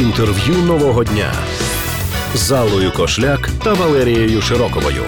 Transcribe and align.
Інтерв'ю 0.00 0.54
нового 0.54 1.04
дня 1.04 1.32
з 2.34 2.52
Аллою 2.52 2.92
Кошляк 2.92 3.48
та 3.64 3.72
Валерією 3.72 4.42
Широковою 4.42 5.02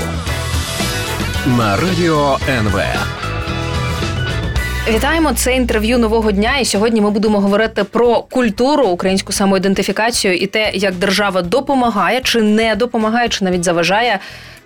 на 1.47 1.77
радіо 1.77 2.39
НВ. 2.49 2.81
Вітаємо 4.89 5.33
це 5.33 5.55
інтерв'ю 5.57 5.99
нового 5.99 6.33
дня. 6.33 6.59
І 6.59 6.65
сьогодні 6.65 7.01
ми 7.01 7.11
будемо 7.11 7.41
говорити 7.41 7.85
про 7.85 8.21
культуру, 8.23 8.87
українську 8.87 9.33
самоідентифікацію 9.33 10.35
і 10.37 10.47
те, 10.47 10.71
як 10.75 10.95
держава 10.95 11.43
допомагає 11.43 12.21
чи 12.21 12.43
не 12.43 12.77
допомагає, 12.77 13.29
чи 13.29 13.45
навіть 13.45 13.65
заважає. 13.65 14.19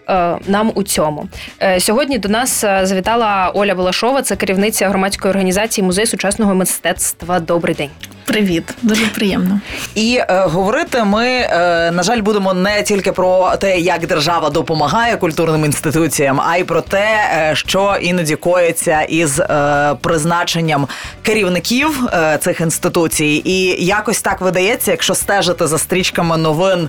е, 0.08 0.36
Нам 0.46 0.72
у 0.74 0.82
цьому 0.82 1.28
Е, 1.62 1.80
сьогодні 1.80 2.18
до 2.18 2.28
нас 2.28 2.64
е, 2.64 2.80
завітала 2.86 3.50
Оля 3.54 3.74
Балашова, 3.74 4.22
це 4.22 4.36
керівниця 4.36 4.88
громадської 4.88 5.30
організації 5.30 5.84
музей 5.84 6.06
сучасного 6.06 6.54
мистецтва. 6.54 7.40
Добрий 7.40 7.74
день. 7.74 7.90
Привіт, 8.24 8.64
дуже 8.82 9.06
приємно. 9.06 9.60
І 9.94 10.16
е, 10.20 10.26
говорити 10.28 11.04
ми, 11.04 11.26
е, 11.26 11.90
на 11.90 12.02
жаль, 12.02 12.20
будемо 12.20 12.54
не 12.54 12.82
тільки 12.82 13.12
про 13.12 13.56
те, 13.56 13.78
як 13.78 14.06
держава 14.06 14.50
допомагає 14.50 15.16
культурним 15.16 15.64
інституціям, 15.64 16.40
а 16.40 16.56
й 16.56 16.64
про 16.64 16.80
те, 16.80 17.30
е, 17.34 17.52
що 17.54 17.96
іноді 18.00 18.36
коїться 18.36 19.02
із 19.02 19.40
е, 19.40 19.94
призначенням 20.00 20.88
керівників 21.22 22.08
е, 22.12 22.38
цих 22.40 22.60
інституцій. 22.60 23.42
І 23.44 23.84
якось 23.86 24.22
так 24.22 24.40
видається, 24.40 24.90
якщо 24.90 25.14
стежити 25.14 25.66
за 25.66 25.78
стрічками 25.78 26.36
новин. 26.36 26.88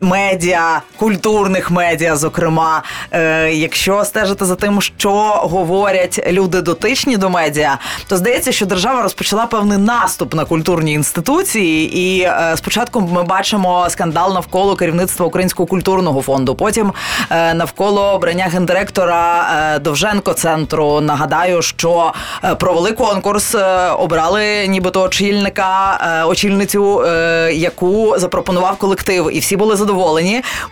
Медіа, 0.00 0.82
культурних 0.96 1.70
медіа, 1.70 2.16
зокрема, 2.16 2.82
е, 3.12 3.50
якщо 3.52 4.04
стежити 4.04 4.44
за 4.44 4.54
тим, 4.54 4.82
що 4.82 5.12
говорять 5.42 6.20
люди 6.30 6.62
дотичні 6.62 7.16
до 7.16 7.30
медіа, 7.30 7.78
то 8.08 8.16
здається, 8.16 8.52
що 8.52 8.66
держава 8.66 9.02
розпочала 9.02 9.46
певний 9.46 9.78
наступ 9.78 10.34
на 10.34 10.44
культурні 10.44 10.92
інституції. 10.92 11.98
І 11.98 12.20
е, 12.20 12.54
спочатку 12.56 13.00
ми 13.00 13.22
бачимо 13.22 13.86
скандал 13.90 14.34
навколо 14.34 14.76
керівництва 14.76 15.26
Українського 15.26 15.66
культурного 15.66 16.22
фонду. 16.22 16.54
Потім 16.54 16.92
е, 17.30 17.54
навколо 17.54 18.02
обрання 18.02 18.44
гендиректора 18.44 19.48
е, 19.74 19.78
Довженко 19.78 20.32
центру. 20.32 21.00
Нагадаю, 21.00 21.62
що 21.62 22.12
е, 22.44 22.54
провели 22.54 22.92
конкурс, 22.92 23.54
е, 23.54 23.90
обрали 23.90 24.66
нібито 24.68 25.02
очільника, 25.02 25.98
очільницю, 26.28 27.06
яку 27.52 28.14
запропонував 28.18 28.76
колектив, 28.76 29.30
і 29.32 29.38
всі 29.38 29.56
були 29.56 29.76
задоволені. 29.76 29.85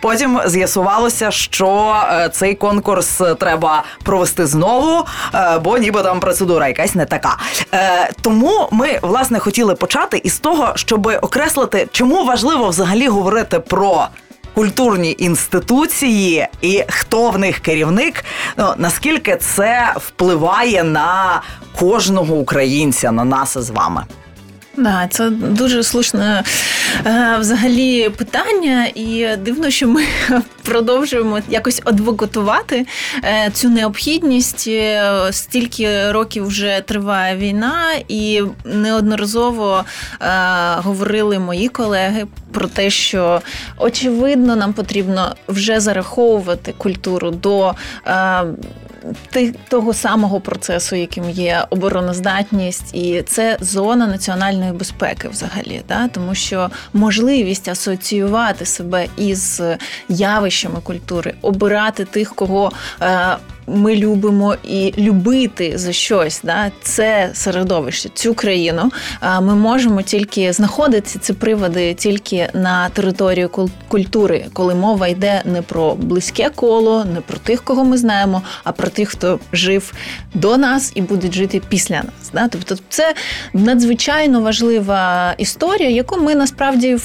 Потім 0.01 0.39
з'ясувалося, 0.45 1.31
що 1.31 1.95
е, 2.11 2.29
цей 2.29 2.55
конкурс 2.55 3.21
треба 3.39 3.83
провести 4.03 4.45
знову, 4.45 5.05
е, 5.33 5.59
бо 5.59 5.77
ніби 5.77 6.03
там 6.03 6.19
процедура 6.19 6.67
якась 6.67 6.95
не 6.95 7.05
така. 7.05 7.37
Е, 7.73 8.09
Тому 8.21 8.67
ми 8.71 8.99
власне 9.01 9.39
хотіли 9.39 9.75
почати 9.75 10.17
із 10.17 10.39
того, 10.39 10.71
щоб 10.75 11.07
окреслити, 11.21 11.87
чому 11.91 12.25
важливо 12.25 12.69
взагалі 12.69 13.07
говорити 13.07 13.59
про. 13.59 14.07
Культурні 14.55 15.15
інституції 15.19 16.47
і 16.61 16.83
хто 16.89 17.29
в 17.29 17.37
них 17.39 17.59
керівник, 17.59 18.25
ну 18.57 18.73
наскільки 18.77 19.35
це 19.35 19.93
впливає 19.95 20.83
на 20.83 21.41
кожного 21.79 22.35
українця, 22.35 23.11
на 23.11 23.23
нас 23.23 23.57
з 23.57 23.69
вами. 23.69 24.03
Да, 24.77 25.07
це 25.09 25.29
дуже 25.29 25.83
слушне 25.83 26.43
е, 27.05 27.37
взагалі 27.39 28.09
питання, 28.09 28.87
і 28.95 29.27
дивно, 29.37 29.69
що 29.69 29.87
ми 29.87 30.03
продовжуємо 30.63 31.39
якось 31.49 31.81
адвокатувати 31.85 32.85
е, 33.23 33.49
цю 33.53 33.69
необхідність. 33.69 34.65
Е, 34.67 35.11
Стільки 35.31 36.11
років 36.11 36.47
вже 36.47 36.81
триває 36.85 37.35
війна, 37.37 37.75
і 38.07 38.41
неодноразово 38.65 39.85
говорили 40.75 41.39
мої 41.39 41.67
колеги 41.67 42.27
про 42.51 42.67
те, 42.67 42.89
що 42.89 43.41
очевидно 43.77 44.55
нам 44.55 44.73
потрібно 44.73 45.35
вже 45.47 45.79
зараховувати 45.79 46.73
культуру 46.77 47.31
до. 47.31 47.75
Того 49.67 49.93
самого 49.93 50.39
процесу, 50.39 50.95
яким 50.95 51.29
є 51.29 51.65
обороноздатність, 51.69 52.95
і 52.95 53.21
це 53.21 53.57
зона 53.61 54.07
національної 54.07 54.71
безпеки, 54.71 55.29
взагалі, 55.29 55.81
да? 55.87 56.07
тому 56.07 56.35
що 56.35 56.69
можливість 56.93 57.67
асоціювати 57.67 58.65
себе 58.65 59.07
із 59.17 59.61
явищами 60.09 60.79
культури, 60.83 61.33
обирати 61.41 62.05
тих, 62.05 62.35
кого. 62.35 62.71
Е- 63.01 63.37
ми 63.67 63.95
любимо 63.95 64.55
і 64.63 64.93
любити 64.97 65.77
за 65.77 65.93
щось, 65.93 66.41
да, 66.43 66.71
це 66.81 67.29
середовище, 67.33 68.09
цю 68.13 68.33
країну. 68.33 68.91
Ми 69.41 69.55
можемо 69.55 70.01
тільки 70.01 70.53
знаходити 70.53 71.19
ці 71.19 71.33
приводи 71.33 71.93
тільки 71.93 72.49
на 72.53 72.89
території 72.89 73.45
кул- 73.45 73.69
культури, 73.87 74.45
коли 74.53 74.75
мова 74.75 75.07
йде 75.07 75.41
не 75.45 75.61
про 75.61 75.95
близьке 75.95 76.49
коло, 76.55 77.05
не 77.05 77.21
про 77.21 77.37
тих, 77.37 77.63
кого 77.63 77.85
ми 77.85 77.97
знаємо, 77.97 78.41
а 78.63 78.71
про 78.71 78.87
тих, 78.87 79.09
хто 79.09 79.39
жив 79.53 79.93
до 80.33 80.57
нас 80.57 80.91
і 80.95 81.01
буде 81.01 81.31
жити 81.31 81.61
після 81.69 81.95
нас. 81.95 82.31
Да? 82.33 82.47
Тобто, 82.47 82.75
це 82.89 83.13
надзвичайно 83.53 84.41
важлива 84.41 85.33
історія, 85.37 85.89
яку 85.89 86.21
ми 86.21 86.35
насправді 86.35 86.97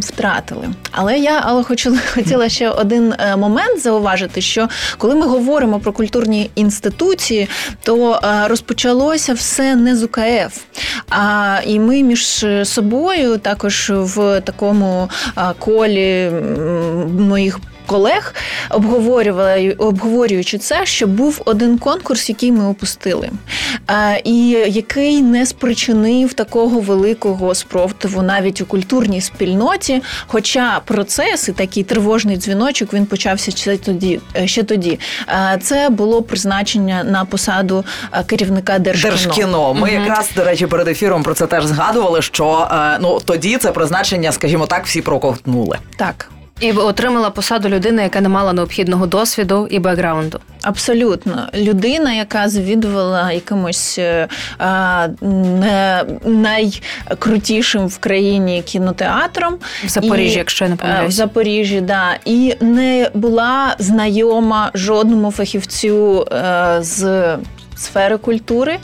втратили. 0.00 0.68
Але 0.90 1.18
я 1.18 1.40
але 1.44 1.62
хочу 1.62 1.96
хотіла 2.14 2.48
ще 2.48 2.68
один 2.68 3.14
е, 3.18 3.36
момент 3.36 3.80
зауважити, 3.80 4.40
що 4.40 4.68
коли 4.98 5.14
ми 5.14 5.26
говоримо 5.26 5.80
про 5.80 5.91
культурні 5.92 6.50
інституції, 6.54 7.48
то 7.82 8.20
е, 8.24 8.48
розпочалося 8.48 9.34
все 9.34 9.76
не 9.76 9.96
з 9.96 10.02
УКФ. 10.02 10.60
А 11.08 11.58
і 11.66 11.78
ми 11.78 12.02
між 12.02 12.46
собою 12.64 13.38
також 13.38 13.92
в 13.94 14.40
такому 14.40 15.08
е, 15.38 15.42
колі 15.58 16.30
моїх. 17.18 17.58
Колег 17.92 18.34
обговорювали 18.70 19.70
обговорюючи 19.78 20.58
це, 20.58 20.86
що 20.86 21.06
був 21.06 21.42
один 21.44 21.78
конкурс, 21.78 22.28
який 22.28 22.52
ми 22.52 22.66
опустили, 22.68 23.30
і 24.24 24.48
який 24.68 25.22
не 25.22 25.46
спричинив 25.46 26.32
такого 26.32 26.80
великого 26.80 27.54
спротиву 27.54 28.22
навіть 28.22 28.60
у 28.60 28.66
культурній 28.66 29.20
спільноті. 29.20 30.02
Хоча 30.26 30.80
процес 30.84 31.48
і 31.48 31.52
такий 31.52 31.82
тривожний 31.82 32.36
дзвіночок 32.36 32.92
він 32.94 33.06
почався 33.06 33.50
ще 33.50 33.76
тоді. 33.76 34.20
е, 34.36 34.46
Ще 34.46 34.62
тоді 34.62 34.98
це 35.62 35.88
було 35.90 36.22
призначення 36.22 37.04
на 37.04 37.24
посаду 37.24 37.84
е, 38.12 38.24
керівника 38.26 38.78
держкіно. 38.78 39.10
Держкіно. 39.12 39.74
Ми 39.74 39.90
якраз 39.92 40.30
до 40.36 40.44
речі 40.44 40.66
перед 40.66 40.88
ефіром 40.88 41.22
про 41.22 41.34
це 41.34 41.46
теж 41.46 41.64
згадували. 41.66 42.22
Що 42.22 42.68
е, 42.72 42.98
ну 43.00 43.20
тоді 43.24 43.56
це 43.56 43.72
призначення, 43.72 44.32
скажімо 44.32 44.66
так, 44.66 44.86
всі 44.86 45.02
проковтнули. 45.02 45.78
Так. 45.96 46.30
І 46.62 46.72
отримала 46.72 47.30
посаду 47.30 47.68
людини, 47.68 48.02
яка 48.02 48.20
не 48.20 48.28
мала 48.28 48.52
необхідного 48.52 49.06
досвіду 49.06 49.66
і 49.70 49.78
бекграунду. 49.78 50.38
Абсолютно, 50.62 51.48
людина, 51.54 52.12
яка 52.12 52.48
завідувала 52.48 53.32
якимось 53.32 53.98
е, 53.98 54.28
а, 54.58 55.08
не 55.20 56.04
найкрутішим 56.24 57.86
в 57.86 57.98
країні 57.98 58.62
кінотеатром 58.66 59.54
В 59.84 59.88
Запоріжжі, 59.88 60.34
І, 60.34 60.38
якщо 60.38 60.64
я 60.64 60.68
не 60.68 60.74
е, 60.74 60.78
помиляюсь. 60.78 61.14
в 61.14 61.16
Запоріжжі, 61.16 61.80
да, 61.80 62.16
і 62.24 62.54
не 62.60 63.10
була 63.14 63.76
знайома 63.78 64.70
жодному 64.74 65.30
фахівцю 65.30 66.26
е, 66.32 66.76
з. 66.80 67.26
Сфери 67.82 68.16
культури, 68.18 68.72
е, 68.72 68.78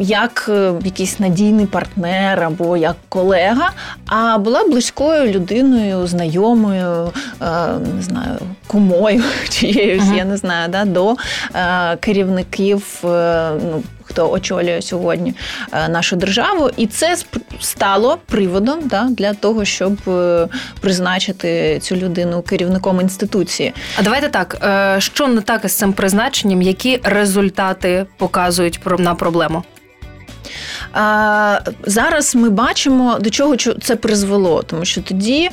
як 0.00 0.46
е, 0.48 0.72
якийсь 0.84 1.20
надійний 1.20 1.66
партнер 1.66 2.42
або 2.44 2.76
як 2.76 2.96
колега, 3.08 3.70
а 4.06 4.38
була 4.38 4.64
близькою 4.64 5.32
людиною, 5.32 6.06
знайомою, 6.06 7.12
е, 7.42 7.44
не 7.96 8.02
знаю, 8.02 8.38
кумою 8.66 9.22
чиєюсь, 9.48 10.04
Мгм. 10.06 10.16
я 10.16 10.24
не 10.24 10.36
знаю, 10.36 10.68
да, 10.68 10.84
до 10.84 11.16
керівників, 12.00 13.00
ну, 13.02 13.82
хто 14.10 14.30
очолює 14.30 14.82
сьогодні 14.82 15.34
е, 15.72 15.88
нашу 15.88 16.16
державу. 16.16 16.70
І 16.76 16.86
це 16.86 17.16
стало 17.60 18.18
приводом 18.26 18.78
да, 18.84 19.08
для 19.10 19.34
того, 19.34 19.64
щоб 19.64 20.08
е, 20.08 20.48
призначити 20.80 21.78
цю 21.82 21.96
людину 21.96 22.42
керівником 22.42 23.00
інституції. 23.00 23.72
А 23.98 24.02
давайте 24.02 24.28
так, 24.28 24.56
е, 24.62 25.00
що 25.00 25.26
не 25.26 25.40
так 25.40 25.64
із 25.64 25.72
цим 25.72 25.92
призначенням, 25.92 26.62
які 26.62 27.00
результати 27.02 28.06
показують 28.16 28.80
на 28.98 29.14
проблему? 29.14 29.62
Зараз 31.86 32.34
ми 32.34 32.50
бачимо, 32.50 33.18
до 33.20 33.30
чого 33.30 33.56
це 33.56 33.96
призвело, 33.96 34.62
тому 34.62 34.84
що 34.84 35.02
тоді 35.02 35.50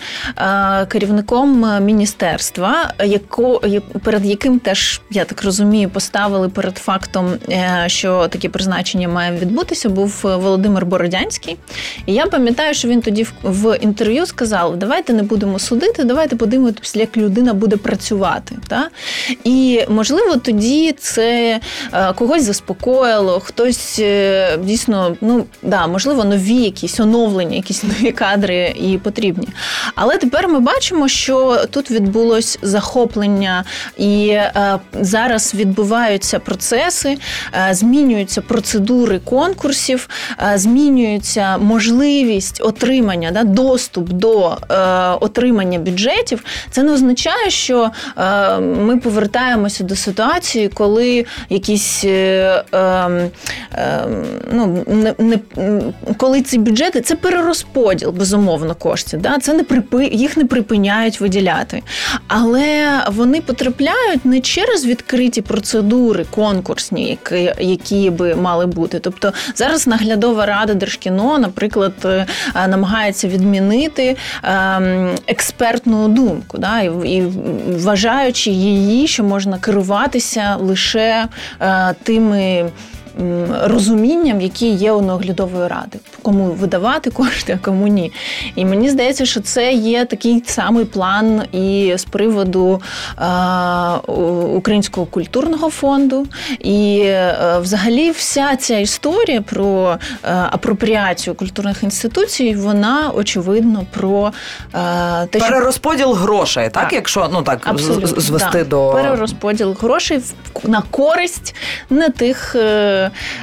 керівником 0.88 1.84
міністерства, 1.86 2.94
яко, 3.06 3.62
перед 4.04 4.26
яким 4.26 4.60
теж, 4.60 5.02
я 5.12 5.26
так 5.26 5.44
розумію, 5.44 5.90
поставили 5.90 6.50
перед 6.50 6.78
фактом, 6.78 7.34
е, 7.50 7.84
що 7.88 8.28
таке 8.28 8.50
призначення 8.50 9.08
має 9.08 9.38
відбутися, 9.38 9.90
був 9.90 10.20
Володимир 10.24 10.86
Бородянський. 10.86 11.58
І 12.06 12.14
я 12.14 12.26
пам'ятаю, 12.26 12.74
що 12.74 12.88
він 12.88 13.02
тоді 13.02 13.28
в, 13.44 13.78
інтерв'ю 13.78 14.26
сказав: 14.26 14.78
давайте 14.78 15.14
не 15.14 15.24
будемо 15.24 15.60
судити, 15.60 16.04
давайте 16.04 16.36
подивимося, 16.36 17.00
як 17.00 17.18
людина 17.18 17.54
буде 17.54 17.78
працювати. 17.78 18.56
Та? 18.68 18.90
І 19.44 19.82
можливо 19.90 20.36
тоді 20.36 20.92
це 20.92 21.60
е, 21.94 22.14
когось 22.14 22.44
заспокоїло, 22.44 23.40
хтось 23.40 24.00
е, 24.00 24.58
дійсно 24.88 25.18
ну 25.22 25.46
да, 25.64 25.88
можливо, 25.88 26.24
нові 26.24 26.56
якісь 26.56 27.00
оновлення, 27.00 27.56
якісь 27.56 27.84
нові 27.84 28.12
кадри 28.12 28.74
і 28.76 28.98
потрібні. 28.98 29.48
Але 29.96 30.18
тепер 30.18 30.48
ми 30.48 30.60
бачимо, 30.60 31.08
що 31.08 31.66
тут 31.70 31.92
відбулось 31.92 32.60
захоплення, 32.62 33.64
і 33.98 34.28
е, 34.30 34.80
зараз 34.94 35.56
відбуваються 35.56 36.40
процеси, 36.40 37.18
е, 37.70 37.74
змінюються 37.74 38.42
процедури 38.42 39.20
конкурсів, 39.20 40.10
е, 40.54 40.58
змінюється 40.58 41.58
можливість 41.58 42.62
отримання, 42.62 43.32
да, 43.32 43.44
доступ 43.44 44.10
до 44.10 44.58
е, 44.70 44.76
отримання 45.22 45.80
бюджетів. 45.80 46.44
Це 46.72 46.84
не 46.84 46.94
означає, 46.94 47.50
що 47.50 47.92
е, 48.18 48.60
ми 48.60 48.98
повертаємося 48.98 49.84
до 49.84 49.96
ситуації, 49.96 50.68
коли 50.68 51.26
якісь 51.50 52.04
е, 52.06 52.64
е, 52.74 52.78
е, 53.74 54.08
ну, 54.52 54.77
не, 54.88 55.14
не, 55.18 55.40
коли 56.18 56.42
ці 56.42 56.58
бюджети 56.58 57.02
це 57.02 57.16
перерозподіл, 57.16 58.12
безумовно, 58.12 58.76
коштів. 58.76 59.22
Да? 59.22 59.40
Це 59.40 59.54
не 59.54 59.64
припи, 59.64 60.06
їх 60.06 60.38
не 60.38 60.46
припиняють 60.46 61.22
виділяти. 61.22 61.84
Але 62.28 63.00
вони 63.12 63.42
потрапляють 63.42 64.26
не 64.26 64.40
через 64.40 64.86
відкриті 64.86 65.42
процедури 65.48 66.26
конкурсні, 66.36 67.10
які, 67.10 67.54
які 67.60 68.10
би 68.10 68.36
мали 68.36 68.66
бути. 68.66 69.00
Тобто 69.00 69.34
зараз 69.56 69.88
наглядова 69.88 70.46
рада 70.46 70.74
Держкіно, 70.74 71.40
наприклад, 71.40 71.94
е, 72.06 72.26
намагається 72.68 73.28
відмінити 73.28 74.18
ем, 74.44 75.10
експертну 75.28 76.08
думку, 76.08 76.58
да? 76.58 76.82
і, 76.82 77.16
і 77.16 77.22
вважаючи 77.70 78.52
її, 78.52 79.08
що 79.08 79.24
можна 79.24 79.58
керуватися 79.58 80.56
лише 80.60 81.28
е, 81.62 81.96
тими 82.04 82.72
розумінням, 83.64 84.42
які 84.42 84.70
є 84.70 84.92
у 84.92 85.02
наглядової 85.02 85.68
ради, 85.68 86.00
кому 86.22 86.46
видавати 86.46 87.10
кошти, 87.10 87.60
а 87.62 87.66
кому 87.66 87.88
ні. 87.88 88.12
І 88.56 88.66
мені 88.66 88.90
здається, 88.90 89.26
що 89.26 89.42
це 89.42 89.74
є 89.74 90.06
такий 90.06 90.44
самий 90.48 90.86
план 90.86 91.44
і 91.52 91.94
з 91.98 92.06
приводу 92.06 92.82
е, 93.22 93.24
Українського 94.56 95.06
культурного 95.06 95.70
фонду. 95.70 96.28
І 96.60 97.00
е, 97.06 97.60
взагалі 97.62 98.12
вся 98.12 98.56
ця 98.56 98.78
історія 98.78 99.42
про 99.42 99.98
е, 100.24 100.48
апропріацію 100.52 101.36
культурних 101.36 101.84
інституцій, 101.84 102.56
вона 102.56 103.12
очевидно 103.16 103.86
про 103.94 104.32
е, 104.74 105.28
те, 105.28 105.40
що... 105.40 105.48
перерозподіл 105.48 106.14
грошей, 106.14 106.70
так, 106.70 106.84
так 106.84 106.94
якщо 106.94 107.30
ну 107.34 107.42
так 107.42 107.60
Абсолютно, 107.64 108.08
звести 108.22 108.58
так. 108.58 108.68
до 108.68 108.92
перерозподіл 108.92 109.78
грошей 109.82 110.22
на 110.64 110.82
користь 110.82 111.56
не 111.90 112.10
тих. 112.10 112.56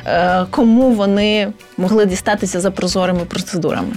Е, 0.07 0.25
Е, 0.25 0.47
кому 0.51 0.91
вони 0.91 1.53
могли 1.77 2.07
дістатися 2.07 2.61
за 2.61 2.71
прозорими 2.71 3.21
процедурами. 3.21 3.93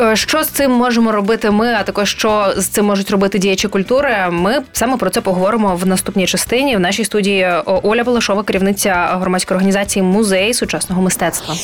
Е, 0.00 0.16
що 0.16 0.44
з 0.44 0.48
цим 0.48 0.70
можемо 0.70 1.12
робити 1.12 1.50
ми, 1.50 1.66
а 1.66 1.82
також 1.82 2.10
що 2.10 2.54
з 2.56 2.66
цим 2.66 2.84
можуть 2.84 3.10
робити 3.10 3.38
діячі 3.38 3.68
культури? 3.68 4.16
Ми 4.30 4.62
саме 4.72 4.96
про 4.96 5.10
це 5.10 5.20
поговоримо 5.20 5.76
в 5.76 5.86
наступній 5.86 6.26
частині. 6.26 6.76
В 6.76 6.80
нашій 6.80 7.04
студії 7.04 7.46
Оля 7.64 8.02
Волошова, 8.02 8.42
керівниця 8.42 9.18
громадської 9.20 9.56
організації 9.56 10.02
Музей 10.02 10.54
сучасного 10.54 11.02
мистецтва. 11.02 11.54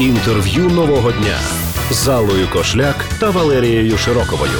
Інтерв'ю 0.00 0.62
нового 0.62 1.12
дня 1.12 1.36
з 1.90 2.08
Аллою 2.08 2.48
Кошляк 2.52 3.04
та 3.20 3.30
Валерією 3.30 3.98
Широковою 3.98 4.58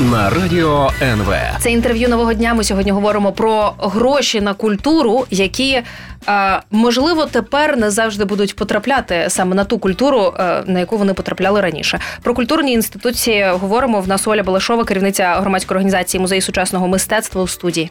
на 0.00 0.30
радіо 0.30 0.90
НВ. 1.02 1.34
Це 1.60 1.70
інтерв'ю 1.70 2.08
нового 2.08 2.34
дня. 2.34 2.54
Ми 2.54 2.64
сьогодні 2.64 2.92
говоримо 2.92 3.32
про 3.32 3.72
гроші 3.78 4.40
на 4.40 4.54
культуру, 4.54 5.26
які 5.30 5.82
е, 6.28 6.62
можливо 6.70 7.26
тепер 7.26 7.76
не 7.76 7.90
завжди 7.90 8.24
будуть 8.24 8.56
потрапляти 8.56 9.24
саме 9.28 9.54
на 9.54 9.64
ту 9.64 9.78
культуру, 9.78 10.34
е, 10.38 10.62
на 10.66 10.80
яку 10.80 10.96
вони 10.96 11.14
потрапляли 11.14 11.60
раніше. 11.60 12.00
Про 12.22 12.34
культурні 12.34 12.72
інституції 12.72 13.50
говоримо 13.50 14.00
в 14.00 14.08
нас 14.08 14.28
Оля 14.28 14.42
Балашова, 14.42 14.84
керівниця 14.84 15.34
громадської 15.40 15.76
організації 15.76 16.20
музею 16.20 16.42
сучасного 16.42 16.88
мистецтва 16.88 17.42
у 17.42 17.48
студії. 17.48 17.90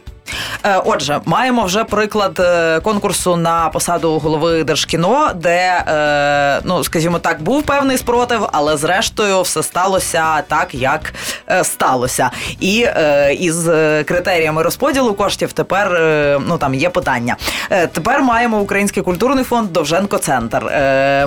Е, 0.64 0.82
отже, 0.84 1.20
маємо 1.24 1.64
вже 1.64 1.84
приклад 1.84 2.40
конкурсу 2.82 3.36
на 3.36 3.68
посаду 3.68 4.18
голови 4.18 4.64
держкіно, 4.64 5.30
де 5.34 5.84
ну 6.64 6.84
скажімо 6.84 7.18
так, 7.18 7.42
був 7.42 7.62
певний 7.62 7.98
спротив, 7.98 8.48
але 8.52 8.76
зрештою 8.76 9.42
все 9.42 9.62
сталося 9.62 10.42
так, 10.48 10.74
як 10.74 11.12
сталося. 11.62 12.30
І 12.60 12.82
е, 12.86 13.34
із 13.40 13.68
е, 13.68 14.04
критеріями 14.04 14.62
розподілу 14.62 15.14
коштів 15.14 15.52
тепер 15.52 15.94
е, 15.94 16.40
ну 16.48 16.58
там 16.58 16.74
є 16.74 16.90
питання. 16.90 17.36
Е, 17.70 17.86
тепер 17.86 18.22
маємо 18.22 18.60
Український 18.60 19.02
культурний 19.02 19.44
фонд 19.44 19.72
Довженко 19.72 20.18
Центр. 20.18 20.66
Е, 20.66 21.26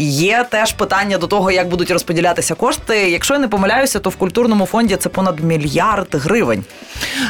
Є 0.00 0.46
теж 0.50 0.72
питання 0.72 1.18
до 1.18 1.26
того, 1.26 1.50
як 1.50 1.68
будуть 1.68 1.90
розподілятися 1.90 2.54
кошти. 2.54 3.10
Якщо 3.10 3.34
я 3.34 3.40
не 3.40 3.48
помиляюся, 3.48 3.98
то 3.98 4.10
в 4.10 4.16
культурному 4.16 4.66
фонді 4.66 4.96
це 4.96 5.08
понад 5.08 5.40
мільярд 5.40 6.08
гривень. 6.12 6.64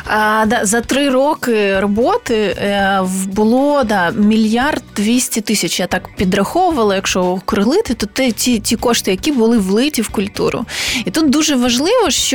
А, 0.06 0.44
да, 0.46 0.60
За 0.64 0.80
три 0.80 1.10
роки 1.10 1.80
роботи 1.80 2.34
е, 2.36 3.00
було 3.26 3.84
да, 3.84 4.10
мільярд 4.10 4.82
двісті 4.96 5.40
тисяч. 5.40 5.80
Я 5.80 5.86
так 5.86 6.16
підраховувала, 6.16 6.94
якщо 6.94 7.20
округлити, 7.24 7.94
то 7.94 8.06
те, 8.06 8.30
ті, 8.32 8.58
ті 8.58 8.76
кошти, 8.76 9.10
які 9.10 9.32
були 9.32 9.58
влиті 9.58 10.02
в 10.02 10.08
культуру. 10.08 10.64
І 11.04 11.10
тут 11.10 11.30
дуже 11.30 11.56
важливо, 11.56 12.10
що 12.10 12.29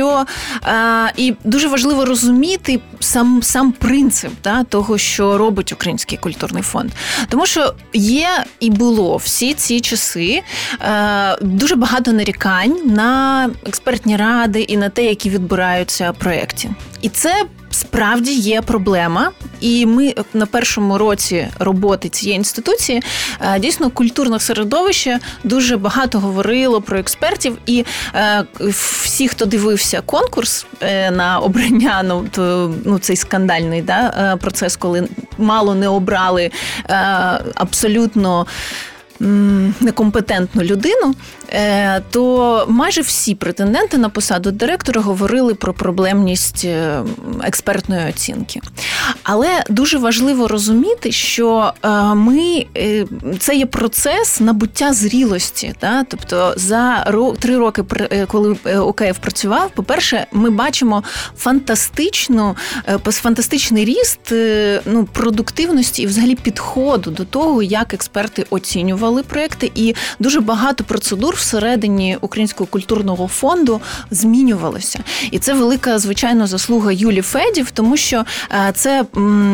а, 0.62 1.08
І 1.16 1.34
дуже 1.44 1.68
важливо 1.68 2.04
розуміти 2.04 2.80
сам 3.00 3.42
сам 3.42 3.72
принцип 3.72 4.30
да, 4.44 4.64
того, 4.64 4.98
що 4.98 5.38
робить 5.38 5.72
Український 5.72 6.18
культурний 6.18 6.62
фонд. 6.62 6.90
Тому 7.28 7.46
що 7.46 7.74
є 7.92 8.28
і 8.60 8.70
було 8.70 9.16
всі 9.16 9.54
ці 9.54 9.80
часи 9.80 10.42
а, 10.78 11.36
дуже 11.40 11.76
багато 11.76 12.12
нарікань 12.12 12.76
на 12.84 13.50
експертні 13.66 14.16
ради 14.16 14.60
і 14.60 14.76
на 14.76 14.88
те, 14.88 15.04
які 15.04 15.30
відбираються 15.30 16.12
проєкті. 16.12 16.70
І 17.02 17.08
це 17.08 17.44
справді 17.76 18.32
є 18.34 18.62
проблема, 18.62 19.30
і 19.60 19.86
ми 19.86 20.14
на 20.34 20.46
першому 20.46 20.98
році 20.98 21.48
роботи 21.58 22.08
цієї 22.08 22.36
інституції 22.36 23.02
е, 23.40 23.58
дійсно 23.58 23.90
культурне 23.90 24.40
середовище 24.40 25.18
дуже 25.44 25.76
багато 25.76 26.20
говорило 26.20 26.80
про 26.80 26.98
експертів, 26.98 27.58
і 27.66 27.84
е, 28.14 28.44
всі, 29.02 29.28
хто 29.28 29.46
дивився 29.46 30.00
конкурс 30.00 30.66
е, 30.80 31.10
на 31.10 31.38
обрання, 31.38 32.02
ну 32.04 32.26
то 32.30 32.74
ну 32.84 32.98
цей 32.98 33.16
скандальний 33.16 33.82
да, 33.82 34.36
процес, 34.40 34.76
коли 34.76 35.08
мало 35.38 35.74
не 35.74 35.88
обрали 35.88 36.50
абсолютно 37.54 38.46
некомпетентну 39.20 40.62
людину, 40.62 41.14
е, 41.50 42.02
то 42.10 42.66
майже 42.68 43.00
всі 43.00 43.34
претенденти 43.34 43.98
на 43.98 44.08
посаду 44.08 44.50
директора 44.50 45.00
говорили 45.00 45.54
про 45.54 45.74
проблемність 45.74 46.64
е, 46.64 47.02
експертної 47.42 48.08
оцінки. 48.08 48.60
Але 49.22 49.64
дуже 49.70 49.98
важливо 49.98 50.48
розуміти, 50.48 51.12
що 51.12 51.72
е, 51.82 51.88
ми 52.14 52.66
це 53.38 53.56
є 53.56 53.66
процес 53.66 54.40
набуття 54.40 54.92
зрілості. 54.92 55.74
Да? 55.80 56.04
Тобто 56.04 56.54
за 56.56 57.04
три 57.38 57.58
роки, 57.58 57.82
коли 58.28 58.56
ОКФ 58.64 59.18
працював, 59.20 59.70
по-перше, 59.74 60.26
ми 60.32 60.50
бачимо 60.50 61.02
фантастичну, 61.38 62.56
фантастичний 63.04 63.84
ріст 63.84 64.32
ну, 64.86 65.08
продуктивності 65.12 66.02
і 66.02 66.06
взагалі 66.06 66.34
підходу 66.34 67.10
до 67.10 67.24
того, 67.24 67.62
як 67.62 67.94
експерти 67.94 68.46
оцінювали 68.50 69.05
створювали 69.06 69.22
проекти, 69.22 69.70
і 69.74 69.94
дуже 70.18 70.40
багато 70.40 70.84
процедур 70.84 71.34
всередині 71.34 72.18
Українського 72.20 72.66
культурного 72.66 73.28
фонду 73.28 73.80
змінювалося. 74.10 74.98
І 75.30 75.38
це 75.38 75.54
велика, 75.54 75.98
звичайно, 75.98 76.46
заслуга 76.46 76.92
Юлі 76.92 77.22
Федів, 77.22 77.70
тому 77.70 77.96
що 77.96 78.24
е, 78.50 78.72
це 78.74 79.04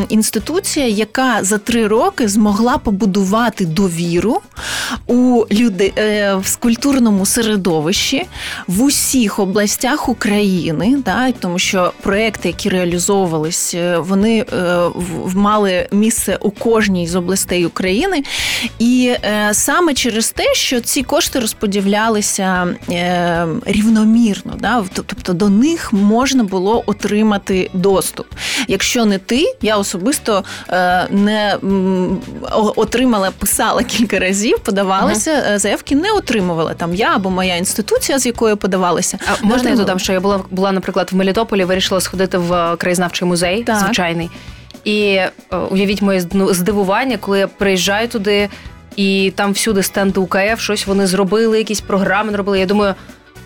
інституція, 0.09 0.87
яка 0.87 1.45
за 1.45 1.59
три 1.59 1.87
роки 1.87 2.29
змогла 2.29 2.79
побудувати 2.79 3.67
довіру 3.67 4.41
у 5.07 5.45
люди 5.51 5.93
е, 5.99 6.35
в 6.35 6.57
культурному 6.57 7.27
середовищі 7.27 8.27
в 8.67 8.83
усіх 8.83 9.39
областях 9.39 10.09
України, 10.09 10.97
да, 11.05 11.33
тому 11.33 11.59
що 11.59 11.93
проекти, 12.03 12.49
які 12.49 12.69
реалізовувалися, 12.69 13.79
е, 13.79 13.99
вони 13.99 14.45
мали 15.35 15.89
місце 15.93 16.39
у 16.41 16.51
кожній 16.51 17.07
з 17.07 17.15
областей 17.15 17.67
України. 17.67 18.23
І 18.79 19.15
саме 19.53 19.95
через 19.95 20.31
те, 20.31 20.55
що 20.55 20.81
ці 20.81 21.03
кошти 21.03 21.41
розподілялися 21.41 22.77
е, 22.91 23.47
рівномірно, 23.67 24.55
да? 24.59 24.85
тобто 24.93 25.33
до 25.33 25.49
них 25.49 25.93
можна 25.93 26.45
було 26.45 26.83
отримати 26.87 27.71
доступ. 27.75 28.27
Якщо 28.69 29.05
не 29.05 29.19
ти, 29.19 29.55
я 29.63 29.77
особисто 29.77 30.45
е, 30.69 31.07
не 31.11 31.57
отримала, 32.77 33.31
писала 33.31 33.83
кілька 33.83 34.19
разів, 34.19 34.59
подавалася 34.59 35.31
ага. 35.31 35.55
Е, 35.55 35.59
заявки, 35.59 35.95
не 35.95 36.13
отримувала 36.13 36.75
там 36.75 36.95
я 36.95 37.17
або 37.17 37.31
моя 37.31 37.57
інституція, 37.57 38.19
з 38.19 38.27
якою 38.27 38.57
подавалася. 38.57 39.19
А 39.27 39.47
можна 39.47 39.71
я 39.71 39.77
додам, 39.77 39.99
що 39.99 40.13
я 40.13 40.21
була 40.21 40.41
була, 40.51 40.73
наприклад, 40.73 41.09
в 41.13 41.17
Мелітополі, 41.17 41.65
вирішила 41.65 42.01
сходити 42.01 42.39
в 42.39 42.77
краєзнавчий 42.77 43.29
музей, 43.29 43.63
так. 43.63 43.79
звичайний. 43.79 44.31
І 44.85 45.21
уявіть 45.71 46.03
моє 46.03 46.21
здивування, 46.51 47.17
коли 47.17 47.39
я 47.39 47.47
приїжджаю 47.47 48.09
туди 48.09 48.49
і 48.97 49.33
там 49.37 49.53
всюди 49.53 49.83
стенди 49.83 50.21
УКФ, 50.21 50.61
щось 50.61 50.87
вони 50.87 51.07
зробили, 51.07 51.59
якісь 51.59 51.81
програми 51.81 52.37
робили. 52.37 52.59
Я 52.59 52.67
думаю, 52.67 52.95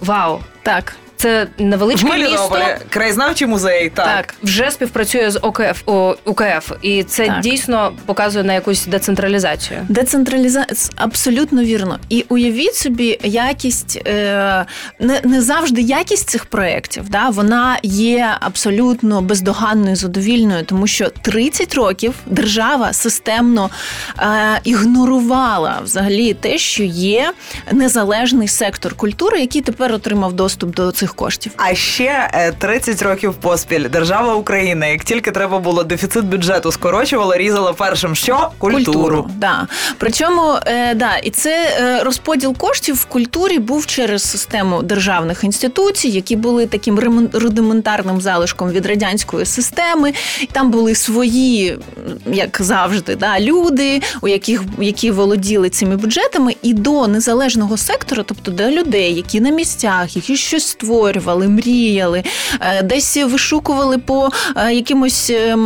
вау, 0.00 0.40
Так. 0.62 0.96
Це 1.26 1.46
невеличке 1.58 2.08
В 2.08 2.14
місто. 2.14 2.28
Мелітополі 2.28 2.62
краєзнавчий 2.90 3.46
музей. 3.46 3.90
Так. 3.94 4.06
Так, 4.06 4.34
вже 4.42 4.70
співпрацює 4.70 5.30
з 5.30 5.38
ОКФ 5.42 5.82
о, 5.86 6.16
УКФ, 6.24 6.72
і 6.82 7.02
це 7.02 7.26
Так. 7.26 7.40
дійсно 7.40 7.92
показує 8.06 8.44
на 8.44 8.54
якусь 8.54 8.86
децентралізацію. 8.86 9.80
Децентралізація 9.88 10.92
абсолютно 10.96 11.62
вірно. 11.64 11.98
І 12.08 12.24
уявіть 12.28 12.74
собі, 12.74 13.18
якість 13.22 14.02
е, 14.06 14.64
не, 15.00 15.20
не 15.24 15.42
завжди 15.42 15.80
якість 15.80 16.30
цих 16.30 16.44
проєктів, 16.46 17.08
да, 17.08 17.28
вона 17.28 17.78
є 17.82 18.36
абсолютно 18.40 19.22
бездоганною, 19.22 19.96
задовільною, 19.96 20.64
тому 20.64 20.86
що 20.86 21.08
30 21.22 21.74
років 21.74 22.14
держава 22.26 22.92
системно 22.92 23.70
е, 24.18 24.60
ігнорувала 24.64 25.80
взагалі 25.84 26.34
те, 26.34 26.58
що 26.58 26.82
є 26.82 27.32
незалежний 27.72 28.48
сектор 28.48 28.94
культури, 28.94 29.40
який 29.40 29.62
тепер 29.62 29.92
отримав 29.92 30.32
доступ 30.32 30.74
до 30.74 30.92
цих 30.92 31.14
коштів. 31.16 31.52
А 31.56 31.74
ще 31.74 32.30
е, 32.32 32.52
30 32.52 33.02
років 33.02 33.34
поспіль 33.34 33.88
держава 33.88 34.34
України, 34.34 34.90
як 34.90 35.04
тільки 35.04 35.30
треба 35.30 35.58
було 35.58 35.84
дефіцит 35.84 36.24
бюджету 36.24 36.72
скорочувала, 36.72 37.36
різала 37.36 37.72
першим 37.72 38.14
що 38.14 38.50
культуру. 38.58 39.30
Да. 39.36 39.66
Причому, 39.98 40.58
е, 40.66 40.94
да, 40.94 41.16
і 41.16 41.30
це 41.30 41.76
е, 41.80 42.04
розподіл 42.04 42.56
коштів 42.56 42.94
в 42.94 43.04
культурі 43.04 43.58
був 43.58 43.86
через 43.86 44.22
систему 44.22 44.82
державних 44.82 45.44
інституцій, 45.44 46.08
які 46.08 46.36
були 46.36 46.66
таким 46.66 47.28
рудиментарним 47.32 48.20
залишком 48.20 48.70
від 48.70 48.86
радянської 48.86 49.46
системи. 49.46 50.12
Там 50.52 50.70
були 50.70 50.94
свої, 50.94 51.78
як 52.26 52.58
завжди, 52.60 53.16
да, 53.16 53.40
люди, 53.40 54.02
у 54.20 54.28
яких 54.28 54.62
які 54.78 55.10
володіли 55.10 55.70
цими 55.70 55.96
бюджетами, 55.96 56.56
і 56.62 56.72
до 56.74 57.06
незалежного 57.06 57.76
сектору, 57.76 58.22
тобто 58.26 58.50
до 58.50 58.70
людей, 58.70 59.14
які 59.14 59.40
на 59.40 59.50
місцях, 59.50 60.16
які 60.16 60.36
щось 60.36 60.74
створювали, 60.96 61.48
мріяли, 61.48 62.22
е, 62.60 62.82
десь 62.82 63.16
вишукували 63.16 63.98
по 63.98 64.28
е, 64.56 64.74
якимось 64.74 65.30
е, 65.30 65.56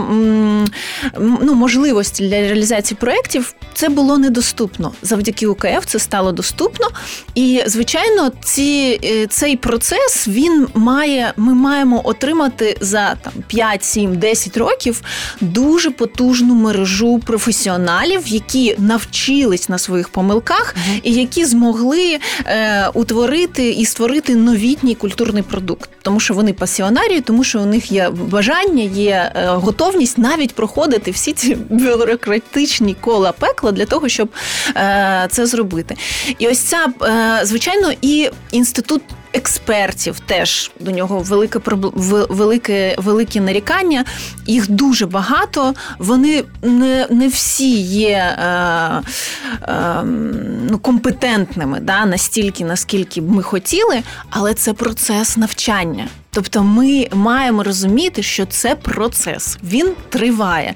ну, 1.21 1.55
можливості 1.55 2.29
для 2.29 2.41
реалізації 2.41 2.99
проєктів, 3.01 3.55
це 3.75 3.89
було 3.89 4.19
недоступно. 4.19 4.93
Завдяки 5.03 5.47
УКФ 5.47 5.87
це 5.87 5.99
стало 5.99 6.33
доступно. 6.33 6.89
І, 7.35 7.63
звичайно, 7.67 8.33
ці, 8.45 9.01
цей 9.31 9.57
процес 9.57 10.29
він 10.29 10.67
має, 10.75 11.33
ми 11.37 11.55
маємо 11.55 12.01
отримати 12.05 12.77
за 12.81 13.15
там 13.15 13.33
5, 13.47 13.85
7, 13.85 14.19
10 14.19 14.57
років 14.57 15.03
дуже 15.41 15.91
потужну 15.91 16.55
мережу 16.55 17.21
професіоналів, 17.27 18.23
які 18.27 18.75
навчились 18.79 19.69
на 19.69 19.79
своїх 19.79 20.09
помилках 20.09 20.75
і 21.03 21.13
які 21.13 21.45
змогли 21.45 22.19
е, 22.47 22.89
утворити 22.95 23.71
і 23.71 23.85
створити 23.85 24.35
новітній 24.35 24.95
культурний 24.95 25.20
продукт, 25.43 25.91
тому 26.03 26.21
що 26.21 26.35
вони 26.35 26.53
пасіонарії, 26.53 27.21
тому 27.21 27.45
що 27.45 27.61
у 27.61 27.67
них 27.67 27.93
є 27.93 28.11
бажання, 28.11 28.83
є 28.83 29.33
е, 29.35 29.47
готовність 29.47 30.19
навіть 30.19 30.55
проходити 30.55 31.11
всі 31.11 31.33
ці 31.33 31.55
бюрократичні 31.55 32.95
кола 32.95 33.33
пекла 33.33 33.73
для 33.73 33.87
того, 33.87 34.09
щоб 34.09 34.29
е, 34.77 35.27
це 35.31 35.47
зробити. 35.47 35.97
І 36.39 36.49
ось 36.49 36.59
ця, 36.59 36.87
е, 37.03 37.47
звичайно, 37.47 37.93
і 38.03 38.31
інститут. 38.53 39.03
Експертів 39.33 40.21
теж 40.21 40.71
до 40.81 40.91
нього 40.91 41.19
велике 41.19 41.61
велике, 42.29 42.95
великі 42.99 43.41
нарікання. 43.41 44.05
Їх 44.47 44.71
дуже 44.71 45.07
багато. 45.07 45.75
Вони 45.99 46.45
не, 46.63 47.07
не 47.11 47.29
всі 47.29 47.81
є 47.81 48.37
е, 48.39 48.47
е, 49.63 50.03
ну, 50.71 50.79
компетентними 50.79 51.81
да, 51.81 52.07
настільки, 52.07 52.65
наскільки 52.65 53.21
б 53.21 53.31
ми 53.31 53.43
хотіли, 53.43 54.03
але 54.31 54.55
це 54.55 54.73
процес 54.73 55.37
навчання. 55.37 56.09
Тобто 56.33 56.63
ми 56.63 57.09
маємо 57.13 57.63
розуміти, 57.63 58.23
що 58.23 58.47
це 58.47 58.75
процес, 58.75 59.59
він 59.65 59.93
триває. 60.09 60.75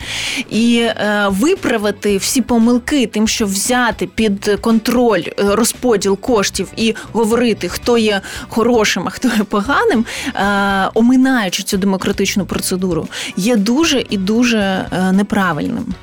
І 0.50 0.78
е, 0.78 1.26
виправити 1.28 2.16
всі 2.16 2.42
помилки, 2.42 3.06
тим, 3.06 3.28
що 3.28 3.46
взяти 3.46 4.06
під 4.06 4.58
контроль 4.60 5.22
е, 5.26 5.32
розподіл 5.38 6.18
коштів 6.18 6.68
і 6.76 6.94
говорити, 7.12 7.68
хто 7.68 7.98
є 7.98 8.20
хорошим, 8.48 9.02
а 9.06 9.10
хто 9.10 9.28
є 9.28 9.44
поганим, 9.44 10.04
е, 10.34 10.90
оминаючи 10.94 11.62
цю 11.62 11.76
демократичну 11.76 12.46
процедуру, 12.46 13.08
є 13.36 13.56
дуже 13.56 14.04
і 14.10 14.16
дуже 14.16 14.58
е, 14.58 15.12
неправильним. 15.12 15.94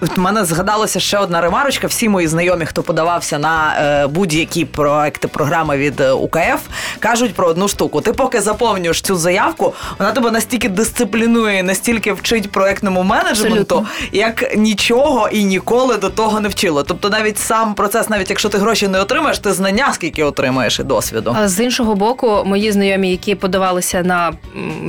В 0.00 0.18
мене 0.18 0.44
згадалося 0.44 1.00
ще 1.00 1.18
одна 1.18 1.40
ремарочка. 1.40 1.86
Всі 1.86 2.08
мої 2.08 2.28
знайомі, 2.28 2.66
хто 2.66 2.82
подавався 2.82 3.38
на 3.38 3.74
е, 3.80 4.06
будь-які 4.06 4.64
проекти 4.64 5.28
програми 5.28 5.76
від 5.76 6.00
е, 6.00 6.12
УКФ, 6.12 6.60
кажуть 6.98 7.34
про 7.34 7.48
одну 7.48 7.68
штуку. 7.68 8.00
Ти 8.00 8.12
поки 8.12 8.40
заповнюєш 8.40 9.00
цю 9.00 9.16
заявку, 9.16 9.74
вона 9.98 10.12
тебе 10.12 10.30
настільки 10.30 10.68
дисциплінує, 10.68 11.62
настільки 11.62 12.12
вчить 12.12 12.52
проектному 12.52 13.02
менеджменту, 13.02 13.74
Абсолютно. 13.74 13.86
як 14.12 14.56
нічого 14.56 15.28
і 15.28 15.44
ніколи 15.44 15.96
до 15.96 16.10
того 16.10 16.40
не 16.40 16.48
вчило. 16.48 16.82
Тобто, 16.82 17.10
навіть 17.10 17.38
сам 17.38 17.74
процес, 17.74 18.08
навіть 18.08 18.30
якщо 18.30 18.48
ти 18.48 18.58
гроші 18.58 18.88
не 18.88 19.00
отримаєш, 19.00 19.38
ти 19.38 19.52
знання 19.52 19.92
скільки 19.92 20.24
отримаєш 20.24 20.80
і 20.80 20.82
досвіду. 20.82 21.36
А 21.38 21.48
з 21.48 21.64
іншого 21.64 21.94
боку, 21.94 22.42
мої 22.46 22.72
знайомі, 22.72 23.10
які 23.10 23.34
подавалися 23.34 24.02
на 24.02 24.32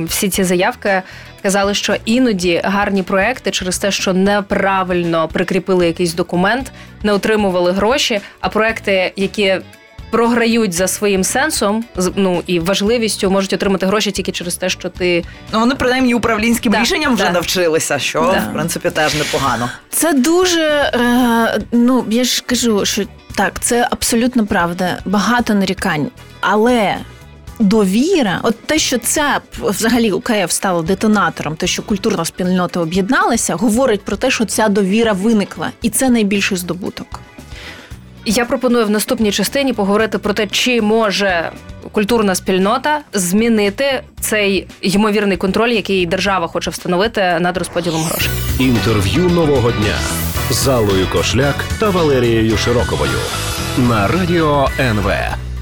всі 0.08 0.28
ці 0.28 0.44
заявки, 0.44 1.02
казали, 1.44 1.74
що 1.74 1.96
іноді 2.04 2.60
гарні 2.64 3.02
проекти 3.02 3.50
через 3.50 3.78
те, 3.78 3.90
що 3.90 4.12
неправильно 4.12 5.28
прикріпили 5.28 5.86
якийсь 5.86 6.14
документ, 6.14 6.72
не 7.02 7.12
отримували 7.12 7.72
гроші, 7.72 8.20
а 8.40 8.48
проекти, 8.48 9.12
які 9.16 9.56
програють 10.10 10.72
за 10.72 10.88
своїм 10.88 11.24
сенсом, 11.24 11.84
з- 11.96 12.12
ну 12.16 12.42
і 12.46 12.58
важливістю, 12.60 13.30
можуть 13.30 13.52
отримати 13.52 13.86
гроші 13.86 14.10
тільки 14.10 14.32
через 14.32 14.54
те, 14.56 14.68
що 14.68 14.88
ти 14.88 15.24
Ну 15.52 15.60
вони 15.60 15.74
принаймні 15.74 16.14
управлінським 16.14 16.72
Да, 16.72 16.80
рішенням 16.80 17.14
вже 17.14 17.24
да. 17.24 17.30
навчилися, 17.30 17.98
що 17.98 18.20
Да. 18.20 18.48
в 18.50 18.52
принципі 18.52 18.90
теж 18.90 19.14
непогано. 19.14 19.70
Це 19.90 20.12
дуже 20.12 20.62
е, 20.94 21.60
ну 21.72 22.04
я 22.10 22.24
ж 22.24 22.42
кажу, 22.46 22.84
що 22.84 23.02
так, 23.34 23.60
це 23.60 23.88
абсолютно 23.90 24.46
правда. 24.46 24.98
Багато 25.04 25.54
нарікань, 25.54 26.08
але. 26.40 26.96
Довіра, 27.58 28.40
от 28.42 28.60
те, 28.60 28.78
що 28.78 28.98
ця 28.98 29.40
взагалі 29.58 30.12
УКФ 30.12 30.46
стала 30.48 30.82
детонатором, 30.82 31.56
те, 31.56 31.66
що 31.66 31.82
культурна 31.82 32.24
спільнота 32.24 32.80
об'єдналася, 32.80 33.54
говорить 33.54 34.02
про 34.02 34.16
те, 34.16 34.30
що 34.30 34.44
ця 34.44 34.68
довіра 34.68 35.12
виникла, 35.12 35.70
і 35.82 35.90
це 35.90 36.10
найбільший 36.10 36.58
здобуток. 36.58 37.20
Я 38.26 38.44
пропоную 38.44 38.86
в 38.86 38.90
наступній 38.90 39.32
частині 39.32 39.72
поговорити 39.72 40.18
про 40.18 40.32
те, 40.32 40.46
чи 40.46 40.82
може 40.82 41.50
культурна 41.92 42.34
спільнота 42.34 43.00
змінити 43.12 44.02
цей 44.20 44.66
ймовірний 44.80 45.36
контроль, 45.36 45.70
який 45.70 46.06
держава 46.06 46.46
хоче 46.46 46.70
встановити 46.70 47.38
над 47.40 47.56
розподілом 47.56 48.02
грошей. 48.02 48.30
Інтерв'ю 48.58 49.28
нового 49.28 49.70
дня 49.70 49.96
з 50.50 50.68
Аллою 50.68 51.06
Кошляк 51.12 51.54
та 51.78 51.90
Валерією 51.90 52.56
Широковою 52.56 53.18
на 53.78 54.08
радіо 54.08 54.68
НВ. 54.78 55.10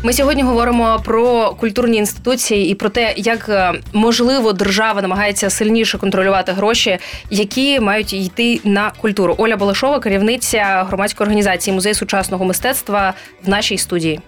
Ми 0.04 0.12
сьогодні 0.12 0.42
говоримо 0.42 1.00
про 1.04 1.50
культурні 1.50 1.96
інституції 1.96 2.70
і 2.70 2.74
про 2.74 2.88
те, 2.88 3.14
як 3.16 3.48
е, 3.48 3.72
можливо 3.92 4.52
держава 4.52 5.02
намагається 5.02 5.50
сильніше 5.50 5.98
контролювати 5.98 6.52
гроші, 6.52 6.98
які 7.30 7.80
мають 7.80 8.12
йти 8.12 8.60
на 8.64 8.90
культуру. 8.90 9.34
Оля 9.38 9.56
Балашова, 9.56 10.00
керівниця 10.00 10.86
громадської 10.88 11.24
організації 11.24 11.74
музей 11.74 11.94
сучасного 11.94 12.44
мистецтва 12.44 13.14
в 13.44 13.48
нашій 13.48 13.78
студії. 13.78 14.20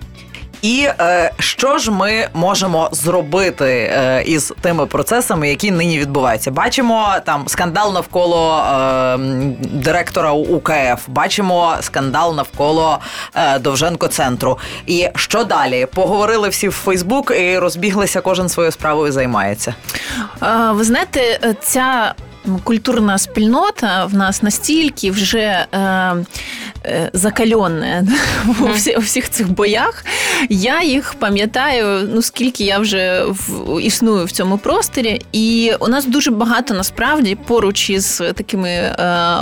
І 0.64 0.88
е, 1.00 1.30
що 1.38 1.78
ж 1.78 1.90
ми 1.90 2.28
можемо 2.35 2.88
зробити 2.92 3.64
е, 3.66 4.23
із 4.26 4.52
тими 4.61 4.87
процесами, 4.87 5.49
які 5.49 5.71
нині 5.71 5.99
відбуваються? 5.99 6.50
Бачимо 6.50 7.09
там 7.25 7.44
скандал 7.49 7.92
навколо 7.94 8.59
е, 8.59 9.18
директора 9.61 10.33
УКФ, 10.33 11.09
бачимо 11.09 11.75
скандал 11.80 12.35
навколо 12.37 12.99
е, 13.35 13.59
Довженко 13.59 14.09
центру. 14.09 14.59
І 14.87 15.09
що 15.16 15.44
далі? 15.44 15.87
Поговорили 15.94 16.49
всі 16.49 16.68
в 16.68 16.73
Фейсбук 16.73 17.33
і 17.40 17.59
розбіглися, 17.59 18.21
кожен 18.21 18.49
своєю 18.49 18.73
справою 18.73 19.12
займається. 19.12 19.75
Е, 20.42 20.73
Ви 20.73 20.85
знаєте, 20.85 21.21
е, 21.44 21.54
ця 21.61 22.14
культурна 22.64 23.18
спільнота 23.18 24.04
в 24.04 24.14
нас 24.14 24.42
настільки 24.42 25.11
вже 25.11 25.66
е, 26.85 26.91
е, 26.91 27.11
закальонна 27.12 28.07
у, 28.61 28.67
всі, 28.67 28.97
у 28.97 29.00
всіх 29.00 29.31
цих 29.31 29.50
боях. 29.50 30.05
Я 30.49 30.83
їх 30.83 31.14
пам'ятаю, 31.14 32.09
ну 32.14 32.23
скільки 32.23 32.64
я 32.64 32.79
вже 32.79 33.25
в, 33.26 33.81
існую 33.83 34.25
в 34.25 34.31
цьому 34.31 34.59
просторі, 34.59 35.23
і 35.33 35.73
у 35.81 35.88
нас 35.88 36.07
дуже 36.07 36.31
багато 36.31 36.75
насправді 36.75 37.35
поруч 37.47 37.91
із 37.91 38.23
такими 38.35 38.71
е, 38.71 38.95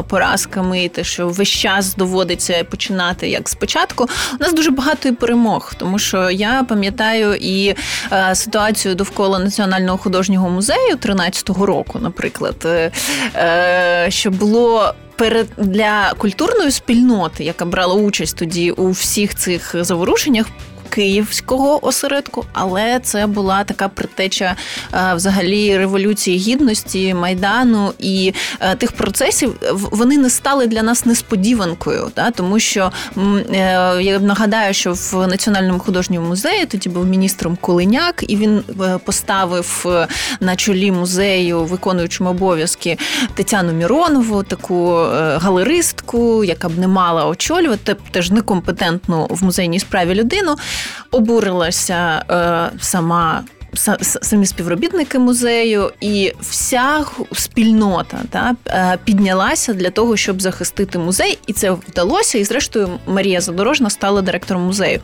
поразками, 0.09 0.89
те, 0.89 1.05
що 1.05 1.29
весь 1.29 1.49
час 1.49 1.95
доводиться 1.95 2.65
починати 2.65 3.29
як 3.29 3.49
спочатку. 3.49 4.09
У 4.41 4.43
нас 4.43 4.55
дуже 4.55 4.71
багато 4.71 5.09
і 5.09 5.13
перемог, 5.13 5.75
тому 5.79 5.99
що 5.99 6.31
я 6.31 6.65
пам'ятаю 6.69 7.35
і 7.35 7.75
е, 8.13 8.35
ситуацію 8.35 8.95
довкола 8.95 9.39
Національного 9.39 9.99
художнього 9.99 10.51
музею 10.51 10.97
13-го 10.97 11.67
року, 11.67 11.99
наприклад, 12.03 12.57
е, 12.65 12.91
е, 13.37 14.07
що 14.11 14.31
було. 14.31 14.95
Перед 15.23 15.49
для 15.57 16.13
культурної 16.19 16.71
спільноти, 16.71 17.45
яка 17.45 17.65
брала 17.65 17.95
участь 17.95 18.37
тоді 18.37 18.71
у 18.71 18.91
всіх 18.91 19.35
цих 19.35 19.75
заворушеннях, 19.85 20.47
київського 20.95 21.87
осередку, 21.87 22.45
але 22.53 23.01
це 23.01 23.27
була 23.27 23.65
така 23.65 23.89
притеча 23.89 24.57
е, 24.95 25.15
взагалі 25.15 25.79
революції 25.79 26.39
гідності, 26.39 27.15
майдану 27.15 27.93
і 27.99 28.35
е, 28.61 28.75
тих 28.75 28.93
процесів. 28.93 29.55
Вони 29.73 30.19
не 30.19 30.31
стали 30.31 30.67
для 30.67 30.83
нас 30.83 31.07
несподіванкою, 31.07 32.11
да, 32.17 32.31
тому 32.31 32.59
що 32.59 32.93
е, 33.17 34.03
я 34.03 34.19
нагадаю, 34.19 34.75
що 34.75 34.93
в 34.93 35.27
національному 35.27 35.79
художньому 35.79 36.29
музеї 36.29 36.67
тоді 36.67 36.89
був 36.89 37.07
міністром 37.07 37.59
Колиняк, 37.61 38.25
і 38.29 38.37
він 38.37 38.65
поставив 39.05 39.87
на 40.41 40.57
чолі 40.57 40.93
музею, 40.93 41.65
виконуючим 41.65 42.27
обов'язки 42.27 42.99
Тетяну 43.35 43.73
Міронову, 43.73 44.43
таку 44.43 44.93
галеристку, 45.37 46.45
яка 46.45 46.69
б 46.69 46.79
не 46.79 46.89
мала 46.89 47.27
очолювати, 47.27 47.97
теж 48.11 48.31
некомпетентну 48.31 49.27
в 49.31 49.45
музейній 49.45 49.81
справі 49.81 50.15
людину 50.15 50.57
обурилася 51.11 52.25
е, 52.31 52.79
сама. 52.81 53.45
Самі 54.01 54.47
співробітники 54.47 55.19
музею 55.19 55.93
і 56.01 56.33
вся 56.41 57.05
спільнота 57.33 58.19
та, 58.31 58.57
е, 58.69 58.99
піднялася 59.05 59.75
для 59.75 59.91
того, 59.91 60.17
щоб 60.17 60.43
захистити 60.43 60.99
музей, 60.99 61.39
і 61.47 61.53
це 61.53 61.71
вдалося. 61.71 62.39
І, 62.39 62.45
зрештою, 62.45 62.89
Марія 63.07 63.41
Задорожна 63.41 63.91
стала 63.91 64.23
директором 64.23 64.63
музею. 64.63 65.01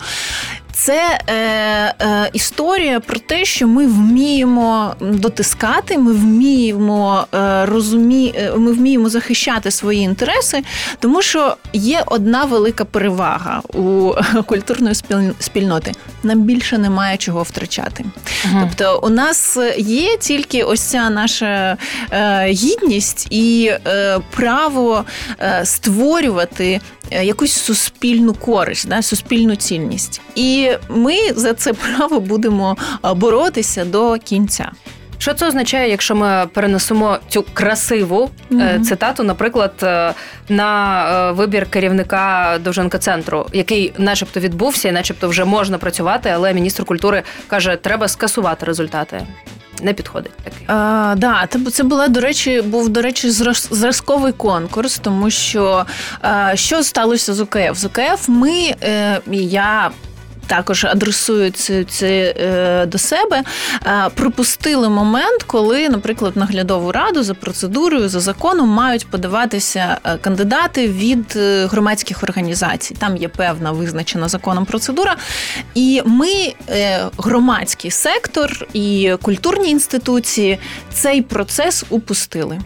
Це 0.73 1.21
е, 1.27 1.35
е, 1.35 2.31
історія 2.33 3.01
про 3.01 3.19
те, 3.19 3.45
що 3.45 3.69
ми 3.69 3.87
вміємо 3.87 4.95
дотискати, 5.01 5.99
ми 5.99 6.13
вміємо 6.13 7.27
е, 7.35 7.67
розумі... 7.67 8.35
Е, 8.37 8.53
ми 8.57 8.73
вміємо 8.73 9.09
захищати 9.09 9.71
свої 9.71 10.01
інтереси, 10.01 10.63
тому 10.99 11.23
що 11.23 11.57
є 11.73 12.03
одна 12.07 12.45
велика 12.45 12.85
перевага 12.85 13.63
у 13.75 14.13
культурної 14.47 14.95
спільноти. 15.41 15.93
Нам 16.23 16.41
більше 16.41 16.79
немає 16.79 17.17
чого 17.17 17.43
втрачати. 17.43 18.05
Угу. 18.45 18.61
Тобто, 18.61 19.01
у 19.07 19.09
нас 19.09 19.59
є 19.79 20.17
тільки 20.17 20.63
ось 20.63 20.81
ця 20.81 21.11
наша 21.11 21.77
е, 22.11 22.47
гідність 22.47 23.27
і 23.31 23.73
е, 23.87 24.19
право 24.31 25.05
е, 25.41 25.61
створювати 25.65 26.81
якусь 27.11 27.53
суспільну 27.53 28.35
користь, 28.35 28.89
да, 28.89 29.03
суспільну 29.03 29.57
цінність. 29.57 30.21
І 30.35 30.71
ми 30.89 31.17
за 31.37 31.55
це 31.55 31.73
право 31.73 32.21
будемо 32.21 32.77
е, 33.05 33.15
боротися 33.15 33.85
до 33.85 34.17
кінця. 34.19 34.71
Що 35.19 35.35
це 35.35 35.47
означає, 35.47 35.91
якщо 35.91 36.15
ми 36.15 36.47
перенесемо 36.55 37.19
цю 37.29 37.45
красиву 37.53 38.31
mm-hmm. 38.51 38.81
цитату, 38.81 39.23
наприклад, 39.23 39.73
на 40.49 41.33
вибір 41.33 41.67
керівника 41.71 42.59
Довженка 42.65 42.99
центру, 42.99 43.47
який, 43.53 43.93
начебто, 43.99 44.41
відбувся, 44.41 44.89
і 44.89 44.93
начебто 44.93 45.29
вже 45.29 45.45
можна 45.45 45.79
працювати, 45.79 46.31
але 46.35 46.55
міністр 46.55 46.85
культури 46.85 47.23
каже, 47.47 47.77
треба 47.77 48.09
скасувати 48.09 48.67
результати 48.67 49.27
не 49.83 49.93
підходить 49.93 50.33
такий. 50.45 50.65
А, 50.67 51.15
да, 51.19 51.49
це 51.73 51.83
була 51.83 52.09
до 52.09 52.21
речі, 52.21 52.63
був 52.63 52.89
до 52.89 53.03
речі, 53.03 53.31
зразковий 53.71 54.33
конкурс, 54.33 54.99
тому 54.99 55.31
що 55.31 55.87
а, 56.21 56.57
що 56.57 56.83
сталося 56.83 57.35
з 57.35 57.41
УКФ? 57.41 57.75
З 57.75 57.85
УКФ 57.85 58.29
ми 58.29 58.75
е, 58.83 59.21
я 59.33 59.91
також 60.49 60.85
адресують 60.85 61.57
це, 61.57 61.85
це 61.85 62.35
е, 62.39 62.87
до 62.87 62.99
себе, 62.99 63.43
е, 63.87 64.09
пропустили 64.15 64.89
момент, 64.89 65.43
коли, 65.43 65.89
наприклад, 65.89 66.37
наглядову 66.37 66.93
раду 66.93 67.23
за 67.23 67.35
процедурою, 67.35 68.09
за 68.09 68.21
законом 68.21 68.69
мають 68.69 69.07
подаватися 69.07 69.99
е, 70.05 70.19
кандидати 70.19 70.89
від 70.89 71.35
е, 71.37 71.67
громадських 71.67 72.23
організацій. 72.23 72.95
Там 72.95 73.17
є 73.17 73.29
певна 73.29 73.73
визначена 73.73 74.29
законом 74.29 74.65
процедура. 74.65 75.17
І 75.75 76.03
ми, 76.05 76.55
е, 76.69 77.01
громадський 77.19 77.91
сектор 77.91 78.67
і 78.73 79.13
культурні 79.23 79.71
інституції, 79.71 80.59
цей 80.93 81.23
процес 81.23 81.85
упустили. 81.91 82.59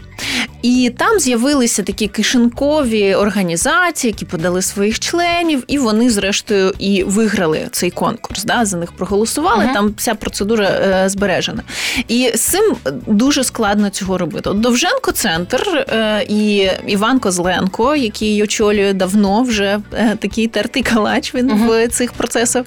І 0.63 0.91
там 0.97 1.19
з'явилися 1.19 1.83
такі 1.83 2.07
кишенкові 2.07 3.15
організації, 3.15 4.11
які 4.11 4.25
подали 4.25 4.61
своїх 4.61 4.99
членів, 4.99 5.63
і 5.67 5.77
вони, 5.77 6.09
зрештою, 6.09 6.73
і 6.79 7.03
виграли 7.03 7.67
цей 7.71 7.91
конкурс. 7.91 8.43
Да, 8.43 8.65
За 8.65 8.77
них 8.77 8.91
проголосували. 8.91 9.63
uh 9.65 9.73
Там 9.73 9.93
вся 9.97 10.15
процедура 10.15 10.65
е, 10.65 11.09
збережена. 11.09 11.63
І 12.07 12.31
з 12.35 12.41
цим 12.41 12.75
дуже 13.07 13.43
складно 13.43 13.89
цього 13.89 14.17
робити. 14.17 14.49
От 14.49 14.59
Довженко 14.59 15.11
центр 15.11 15.85
е, 15.89 16.25
і 16.29 16.69
Іван 16.87 17.19
Козленко, 17.19 17.95
який 17.95 18.43
очолює 18.43 18.93
давно 18.93 19.43
вже 19.43 19.79
е, 19.93 20.17
такий 20.19 20.47
тертий 20.47 20.83
калач. 20.83 21.35
Він 21.35 21.51
uh 21.51 21.63
в 21.67 21.87
цих 21.87 22.13
процесах. 22.13 22.65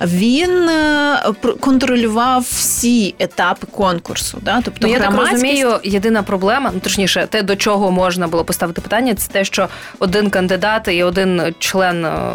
Він 0.00 0.68
е, 0.68 1.18
контролював 1.60 2.42
всі 2.42 3.14
етапи 3.18 3.66
конкурсу. 3.70 4.38
Да? 4.42 4.60
Тобто, 4.64 4.86
ну, 4.86 4.92
я 4.92 4.98
так 5.00 5.14
розумію, 5.14 5.80
єдина 5.84 6.22
проблема, 6.22 6.70
ну 6.74 6.80
точніше, 6.80 7.25
те, 7.26 7.42
до 7.42 7.56
чого 7.56 7.90
можна 7.90 8.28
було 8.28 8.44
поставити 8.44 8.80
питання, 8.80 9.14
це 9.14 9.32
те, 9.32 9.44
що 9.44 9.68
один 9.98 10.30
кандидат 10.30 10.88
і 10.88 11.02
один 11.02 11.54
член 11.58 12.04
е, 12.04 12.32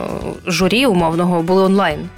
журі 0.48 0.86
умовного 0.86 1.42
були 1.42 1.64
онлайн. 1.64 2.10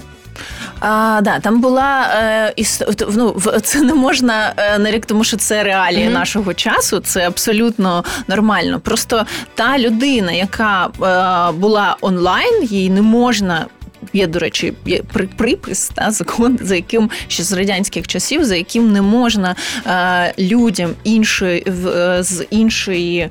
А, 0.80 1.20
да, 1.24 1.40
Там 1.40 1.62
була 1.62 2.08
е, 2.16 2.54
іс... 2.56 2.82
ну, 3.14 3.36
це 3.64 3.82
не 3.82 3.94
можна 3.94 4.54
е, 4.58 4.80
нарік, 4.80 5.06
тому 5.06 5.24
що 5.24 5.38
це 5.38 5.64
реалії 5.64 6.08
mm-hmm. 6.08 6.14
нашого 6.14 6.54
часу. 6.54 7.00
Це 7.00 7.28
абсолютно 7.28 8.04
нормально. 8.28 8.80
Просто 8.80 9.26
та 9.56 9.78
людина, 9.78 10.32
яка 10.32 10.86
е, 10.86 11.52
була 11.58 11.98
онлайн, 12.02 12.64
їй 12.64 12.90
не 12.90 13.02
можна. 13.02 13.66
Є, 14.14 14.28
до 14.28 14.40
речі, 14.40 14.74
є 14.86 15.02
припис 15.38 15.92
та 15.96 16.12
закон, 16.12 16.60
за 16.62 16.76
яким 16.76 17.10
ще 17.28 17.44
з 17.44 17.52
радянських 17.52 18.08
часів, 18.08 18.46
за 18.46 18.56
яким 18.56 18.92
не 18.92 19.02
можна 19.02 19.56
е, 19.88 20.34
людям 20.40 20.92
іншої 21.04 21.66
е, 21.68 22.24
з 22.24 22.46
іншої. 22.50 23.30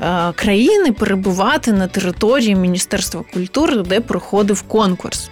Е, 0.00 0.32
країни 0.36 0.92
перебувати 0.92 1.72
на 1.72 1.86
території 1.86 2.54
Міністерства 2.54 3.24
культури, 3.32 3.76
де 3.76 4.00
проходив 4.00 4.62
конкурс. 4.62 5.30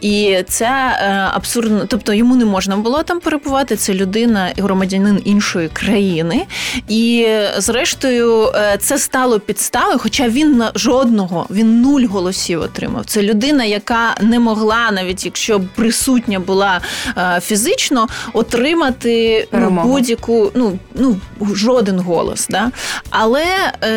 І 0.00 0.42
це 0.48 0.66
е, 0.66 1.28
абсурдно, 1.34 1.84
тобто 1.88 2.12
йому 2.12 2.36
не 2.36 2.44
можна 2.44 2.76
було 2.76 3.02
там 3.02 3.20
перебувати. 3.20 3.76
Це 3.76 3.94
людина 3.94 4.48
і 4.48 4.60
громадянин 4.60 5.22
іншої 5.24 5.68
країни. 5.68 6.46
І 6.88 7.28
зрештою, 7.58 8.52
е, 8.54 8.76
це 8.80 8.98
стало 8.98 9.40
підставою, 9.40 9.98
хоча 9.98 10.28
він 10.28 10.56
на 10.56 10.72
жодного, 10.74 11.46
він 11.50 11.80
нуль 11.80 12.04
голосів 12.04 12.60
отримав. 12.60 13.04
Це 13.06 13.22
людина, 13.22 13.64
яка 13.64 14.14
не 14.20 14.38
могла, 14.38 14.90
навіть 14.90 15.24
якщо 15.24 15.60
присутня 15.74 16.40
була 16.40 16.80
фізично, 17.40 18.08
отримати 18.32 19.48
ну, 19.52 19.70
будь-яку, 19.70 20.50
ну 20.54 20.78
ну 20.94 21.16
жоден 21.54 22.00
голос. 22.00 22.46
Да? 22.50 22.70
Але 23.10 23.44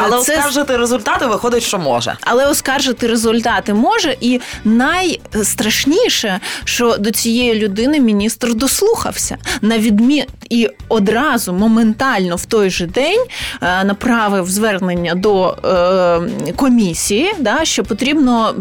але 0.00 0.22
це... 0.22 0.36
оскаржити 0.36 0.76
результати 0.76 1.26
виходить, 1.26 1.62
що 1.62 1.78
може. 1.78 2.14
Але 2.20 2.46
оскаржити 2.46 3.06
результати 3.06 3.74
може, 3.74 4.16
і 4.20 4.40
найстрашніше, 4.64 6.40
що 6.64 6.96
до 6.96 7.10
цієї 7.10 7.54
людини 7.54 8.00
міністр 8.00 8.54
дослухався 8.54 9.36
на 9.60 9.78
відмі 9.78 10.26
і 10.50 10.68
одразу 10.88 11.52
моментально 11.52 12.36
в 12.36 12.44
той 12.44 12.70
же 12.70 12.86
день 12.86 13.24
е, 13.62 13.84
направив 13.84 14.50
звернення 14.50 15.14
до 15.14 15.56
е, 15.64 16.52
комісії, 16.56 17.32
да, 17.38 17.64
що 17.64 17.84
потрібно 17.84 18.54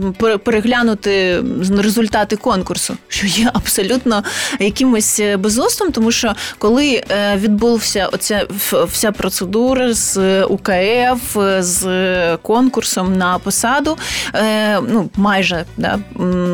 переглянути 0.43 1.43
результати 1.77 2.36
конкурсу, 2.36 2.97
що 3.08 3.27
є 3.27 3.49
абсолютно 3.54 4.23
якимось 4.60 5.21
безостом, 5.39 5.91
тому 5.91 6.12
що 6.12 6.34
коли 6.58 7.04
відбувся 7.36 8.10
оця 8.12 8.45
вся 8.91 9.12
процедура 9.12 9.93
з 9.93 10.43
УК. 10.43 10.69
МВФ 10.82 11.38
з 11.60 12.38
конкурсом 12.38 13.17
на 13.17 13.39
посаду. 13.39 13.98
Е, 14.36 14.80
ну, 14.82 15.10
майже 15.15 15.65
да, 15.78 16.00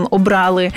обрали. 0.09 0.71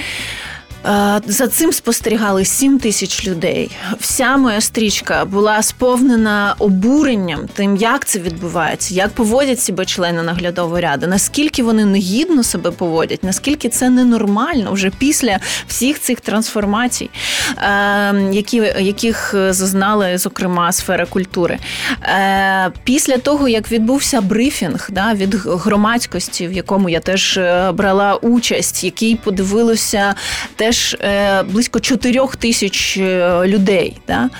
Е, 0.86 1.20
за 1.26 1.48
цим 1.48 1.72
спостерігали 1.72 2.44
7 2.44 2.78
тисяч 2.78 3.26
людей. 3.26 3.70
Вся 3.98 4.36
моя 4.36 4.60
стрічка 4.60 5.24
була 5.24 5.62
сповнена 5.62 6.54
обуренням 6.58 7.48
тим, 7.54 7.76
як 7.76 8.06
це 8.06 8.18
відбувається, 8.18 8.94
як 8.94 9.10
поводять 9.10 9.60
себе 9.60 9.84
члени 9.84 10.22
наглядової 10.22 10.82
ради, 10.82 11.06
наскільки 11.06 11.62
вони 11.62 11.84
негідно 11.84 12.42
себе 12.42 12.70
поводять, 12.70 13.24
наскільки 13.24 13.68
це 13.68 13.90
ненормально 13.90 14.72
вже 14.72 14.90
після 14.98 15.38
всіх 15.66 16.00
цих 16.00 16.20
трансформацій, 16.20 17.10
е, 17.58 18.14
які, 18.32 18.56
яких 18.80 19.34
зазнали, 19.50 20.18
зокрема, 20.18 20.72
сфера 20.72 21.06
культури. 21.06 21.58
Е, 22.02 22.72
після 22.84 23.16
того, 23.18 23.48
як 23.48 23.72
відбувся 23.72 24.20
брифінг 24.20 24.88
да, 24.90 25.14
від 25.14 25.34
громадськості, 25.34 26.46
в 26.46 26.52
якому 26.52 26.88
я 26.88 27.00
теж 27.00 27.40
брала 27.74 28.14
участь, 28.14 28.84
який 28.84 29.16
подивилося 29.16 30.14
те 30.56 30.69
теж 30.70 30.96
е, 31.00 31.42
близько 31.42 31.80
4 31.80 32.20
тисяч 32.38 32.96
е, 32.96 33.42
людей. 33.46 34.00
Да? 34.06 34.30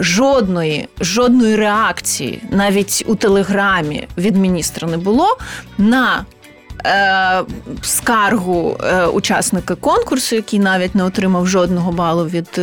Жодної, 0.00 0.88
жодної 1.00 1.56
реакції 1.56 2.42
навіть 2.50 3.04
у 3.06 3.14
телеграмі 3.14 4.08
від 4.18 4.36
міністра 4.36 4.88
не 4.88 4.96
було 4.96 5.38
на. 5.78 6.24
Скаргу 7.82 8.78
учасника 9.12 9.74
конкурсу, 9.74 10.36
який 10.36 10.58
навіть 10.58 10.94
не 10.94 11.04
отримав 11.04 11.46
жодного 11.46 11.92
балу 11.92 12.24
від 12.26 12.60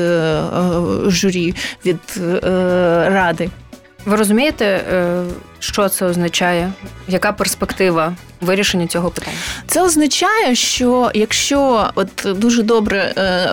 журі 1.11 1.55
від 1.85 1.99
ради. 3.13 3.49
Ви 4.05 4.15
розумієте, 4.15 4.65
е, 4.65 5.23
що 5.61 5.89
це 5.89 6.05
означає? 6.05 6.71
Яка 7.07 7.31
перспектива 7.31 8.13
вирішення 8.41 8.87
цього 8.87 9.09
питання? 9.09 9.37
Це 9.67 9.83
означає, 9.83 10.55
що 10.55 11.11
якщо 11.13 11.89
от 11.95 12.09
дуже 12.25 12.63
добре 12.63 13.13
е, 13.17 13.49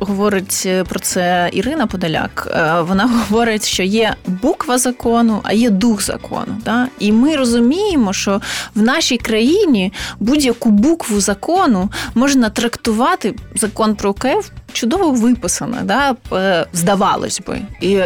говорить 0.00 0.68
про 0.88 1.00
це 1.00 1.50
Ірина 1.52 1.86
Подоляк, 1.86 2.48
е, 2.50 2.80
вона 2.80 3.06
говорить, 3.28 3.66
що 3.66 3.82
є 3.82 4.14
буква 4.26 4.78
закону, 4.78 5.40
а 5.42 5.52
є 5.52 5.70
дух 5.70 6.02
закону. 6.02 6.60
Да? 6.64 6.88
І 6.98 7.12
ми 7.12 7.36
розуміємо, 7.36 8.12
що 8.12 8.40
в 8.74 8.82
нашій 8.82 9.18
країні 9.18 9.92
будь-яку 10.20 10.70
букву 10.70 11.20
закону 11.20 11.90
можна 12.14 12.50
трактувати 12.50 13.34
закон 13.54 13.94
про 13.94 14.14
КФ 14.14 14.50
чудово 14.72 15.10
виписана, 15.10 15.78
да, 15.82 16.16
е, 16.38 16.66
здавалось 16.72 17.40
би, 17.46 17.60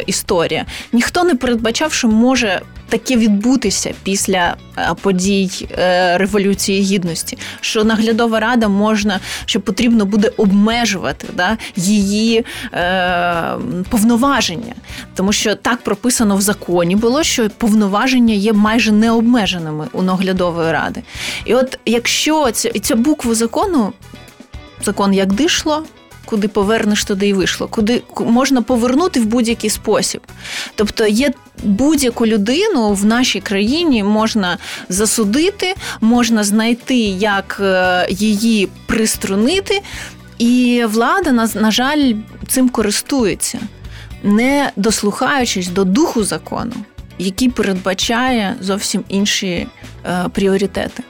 історія. 0.07 0.67
Ніхто 0.93 1.25
не 1.25 1.35
передбачав, 1.35 1.93
що 1.93 2.09
може 2.09 2.61
таке 2.89 3.17
відбутися 3.17 3.95
після 4.03 4.57
е, 4.79 4.95
подій 5.01 5.69
е, 5.79 6.19
Революції 6.19 6.83
Гідності, 6.83 7.39
що 7.61 7.85
наглядова 7.85 8.41
рада 8.41 8.69
можна, 8.69 9.21
що 9.45 9.61
потрібно 9.61 10.07
буде 10.07 10.33
обмежувати 10.37 11.27
да, 11.35 11.59
її 11.77 12.45
е, 12.73 13.55
повноваження, 13.91 14.75
тому 15.15 15.33
що 15.33 15.55
так 15.55 15.83
прописано 15.83 16.37
в 16.37 16.41
законі 16.41 16.97
було, 16.97 17.23
що 17.23 17.51
повноваження 17.51 18.35
є 18.35 18.53
майже 18.53 18.93
необмеженими 18.93 19.87
у 19.93 20.03
наглядової 20.03 20.73
ради. 20.73 21.03
І 21.45 21.55
от 21.55 21.79
якщо 21.87 22.51
ця, 22.51 22.71
ця 22.71 22.97
буква 22.97 23.35
закону, 23.35 23.93
закон 24.83 25.15
як 25.15 25.33
дишло 25.33 25.85
куди 26.27 26.49
повернеш, 26.49 27.05
туди 27.05 27.29
і 27.29 27.33
вийшло, 27.33 27.69
куди 27.69 28.03
можна 28.21 28.63
повернути 28.63 29.21
в 29.21 29.27
будь-який 29.27 29.71
спосіб. 29.71 30.21
Тобто 30.75 31.07
є 31.07 31.31
будь-яку 31.63 32.27
людину 32.27 32.93
в 32.93 33.05
нашій 33.05 33.41
країні 33.41 34.03
можна 34.03 34.59
засудити, 34.89 35.75
можна 36.01 36.45
знайти, 36.45 36.99
як 37.19 37.59
е, 37.61 38.07
її 38.11 38.69
приструнити, 38.87 39.83
і 40.39 40.85
влада, 40.89 41.33
на 41.55 41.71
жаль, 41.71 42.15
цим 42.49 42.69
користується, 42.69 43.59
не 44.23 44.71
дослухаючись 44.77 45.69
до 45.69 45.85
духу 45.85 46.25
закону, 46.25 46.73
який 47.19 47.49
передбачає 47.51 48.57
зовсім 48.61 49.05
інші 49.09 49.67
е, 50.07 50.27
пріоритети. 50.33 51.03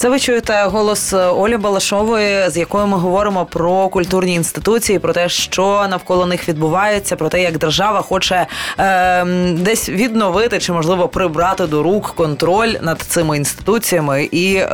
Це 0.00 0.08
ви 0.08 0.20
чуєте 0.20 0.64
голос 0.64 1.12
Олі 1.12 1.56
Балашової, 1.56 2.50
з 2.50 2.56
якою 2.56 2.86
ми 2.86 2.96
говоримо 2.96 3.46
про 3.46 3.88
культурні 3.88 4.34
інституції, 4.34 4.98
про 4.98 5.12
те, 5.12 5.28
що 5.28 5.86
навколо 5.90 6.26
них 6.26 6.48
відбувається, 6.48 7.16
про 7.16 7.28
те, 7.28 7.42
як 7.42 7.58
держава 7.58 8.02
хоче 8.02 8.46
е, 8.78 9.24
десь 9.52 9.88
відновити 9.88 10.58
чи 10.58 10.72
можливо 10.72 11.08
прибрати 11.08 11.66
до 11.66 11.82
рук 11.82 12.12
контроль 12.16 12.74
над 12.82 13.00
цими 13.00 13.36
інституціями, 13.36 14.24
і 14.24 14.54
е, 14.54 14.66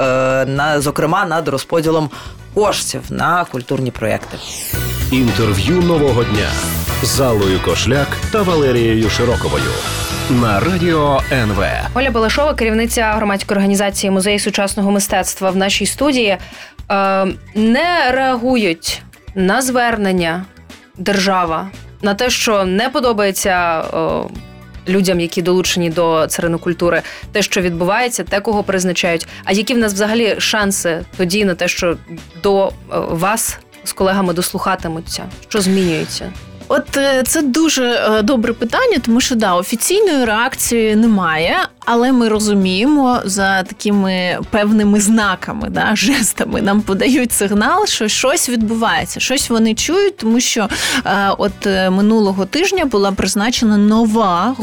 на 0.48 0.80
зокрема 0.80 1.26
над 1.26 1.48
розподілом 1.48 2.10
коштів 2.54 3.00
на 3.10 3.44
культурні 3.44 3.90
проєкти. 3.90 4.36
Інтерв'ю 5.12 5.82
нового 5.82 6.24
дня 6.24 6.48
з 7.02 7.20
Аллою 7.20 7.60
Кошляк 7.64 8.08
та 8.32 8.42
Валерією 8.42 9.10
Широковою 9.10 9.70
на 10.30 10.60
радіо 10.60 11.20
НВ. 11.32 11.64
Оля 11.94 12.10
Балашова, 12.10 12.54
керівниця 12.54 13.12
громадської 13.12 13.56
організації 13.56 14.10
музею 14.10 14.38
сучасного 14.38 14.90
мистецтва 14.90 15.50
в 15.50 15.56
нашій 15.56 15.86
студії, 15.86 16.28
е, 16.90 17.26
не 17.54 18.10
реагують 18.12 19.02
на 19.34 19.62
звернення 19.62 20.44
держава 20.98 21.70
на 22.02 22.14
те, 22.14 22.30
що 22.30 22.64
не 22.64 22.88
подобається. 22.88 23.80
Е, 23.80 24.22
людям, 24.88 25.20
які 25.20 25.42
долучені 25.42 25.90
до 25.90 26.26
царину 26.26 26.58
культури, 26.58 27.02
те, 27.32 27.42
що 27.42 27.60
відбувається, 27.60 28.24
те, 28.24 28.40
кого 28.40 28.62
призначають. 28.62 29.28
А 29.44 29.52
які 29.52 29.74
в 29.74 29.78
нас 29.78 29.92
взагалі 29.92 30.34
шанси 30.38 31.04
тоді 31.16 31.44
на 31.44 31.54
те, 31.54 31.68
що 31.68 31.96
до 32.42 32.66
е, 32.66 32.70
вас 32.90 33.58
з 33.84 33.92
колегами 33.92 34.32
дослухатимуться, 34.32 35.24
що 35.48 35.60
змінюється? 35.60 36.32
От 36.68 36.96
е, 36.96 37.22
це 37.26 37.42
дуже 37.42 37.84
е, 37.84 38.22
добре 38.22 38.52
питання, 38.52 38.98
тому 39.04 39.20
що 39.20 39.34
да, 39.34 39.54
офіційної 39.54 40.24
реакції 40.24 40.96
немає, 40.96 41.56
але 41.84 42.12
ми 42.12 42.28
розуміємо 42.28 43.20
за 43.24 43.62
такими 43.62 44.38
певними 44.50 45.00
знаками, 45.00 45.68
да, 45.70 45.90
жестами. 45.96 46.62
Нам 46.62 46.80
подають 46.80 47.32
сигнал, 47.32 47.86
що 47.86 48.08
щось 48.08 48.48
відбувається, 48.48 49.20
щось 49.20 49.50
вони 49.50 49.74
чують, 49.74 50.16
тому 50.16 50.40
що 50.40 50.68
е, 51.04 51.30
от 51.38 51.66
минулого 51.66 52.44
тижня 52.44 52.84
була 52.84 53.12
призначена 53.12 53.76
нова, 53.76 54.56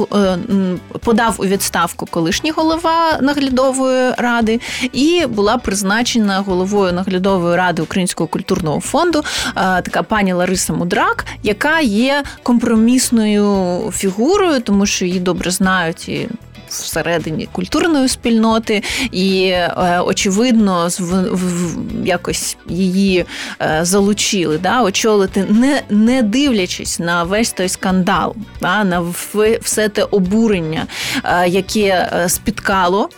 подав 0.99 1.35
у 1.37 1.45
відставку 1.45 2.05
колишній 2.05 2.51
голова 2.51 3.17
наглядової 3.21 4.11
ради, 4.17 4.59
і 4.93 5.25
була 5.25 5.57
призначена 5.57 6.39
головою 6.39 6.93
наглядової 6.93 7.55
ради 7.55 7.81
Українського 7.81 8.27
культурного 8.27 8.79
фонду 8.79 9.23
така 9.55 10.03
пані 10.03 10.33
Лариса 10.33 10.73
Мудрак, 10.73 11.25
яка 11.43 11.79
є 11.93 12.23
компромісною 12.43 13.91
фігурою, 13.93 14.62
тому 14.62 14.86
що 14.86 15.06
її 15.06 15.19
добре 15.19 15.51
знають 15.51 16.10
і. 16.10 16.29
Всередині 16.81 17.49
культурної 17.51 18.07
спільноти, 18.07 18.83
і 19.12 19.45
е, 19.47 20.01
очевидно, 20.05 20.89
якось 22.03 22.57
її 22.69 23.25
е, 23.62 23.79
залучили, 23.81 24.57
да, 24.57 24.81
очолити, 24.83 25.45
не 25.49 25.81
не 25.89 26.21
дивлячись 26.21 26.99
на 26.99 27.23
весь 27.23 27.51
той 27.51 27.69
скандал, 27.69 28.36
да, 28.62 28.83
на 28.83 29.01
все 29.62 29.89
те 29.89 30.03
обурення, 30.03 30.88
е, 31.23 31.47
яке 31.47 32.09
спіткало 32.27 33.09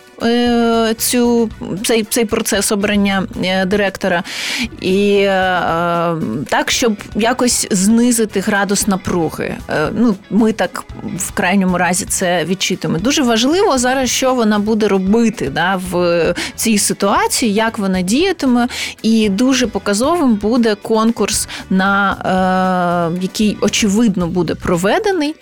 цю 0.98 1.50
цей 1.84 2.02
цей 2.04 2.24
процес 2.24 2.72
обрання 2.72 3.26
директора, 3.66 4.22
і 4.80 5.24
так, 6.48 6.70
щоб 6.70 6.96
якось 7.14 7.68
знизити 7.70 8.40
градус 8.40 8.86
напруги. 8.86 9.54
Ну, 9.94 10.14
Ми 10.30 10.52
так 10.52 10.84
в 11.18 11.32
крайньому 11.32 11.78
разі 11.78 12.04
це 12.04 12.44
відчитуємо. 12.44 12.98
Дуже 12.98 13.22
важливо 13.22 13.45
зараз, 13.76 14.10
що 14.10 14.34
вона 14.34 14.58
буде 14.58 14.88
робити 14.88 15.50
да, 15.54 15.80
в 15.90 16.34
цій 16.56 16.78
ситуації, 16.78 17.54
як 17.54 17.78
вона 17.78 18.02
діятиме, 18.02 18.68
і 19.02 19.28
дуже 19.28 19.66
показовим 19.66 20.34
буде 20.34 20.74
конкурс, 20.74 21.48
на 21.70 23.12
який 23.20 23.58
очевидно 23.60 24.26
буде 24.26 24.54
проведений. 24.54 25.34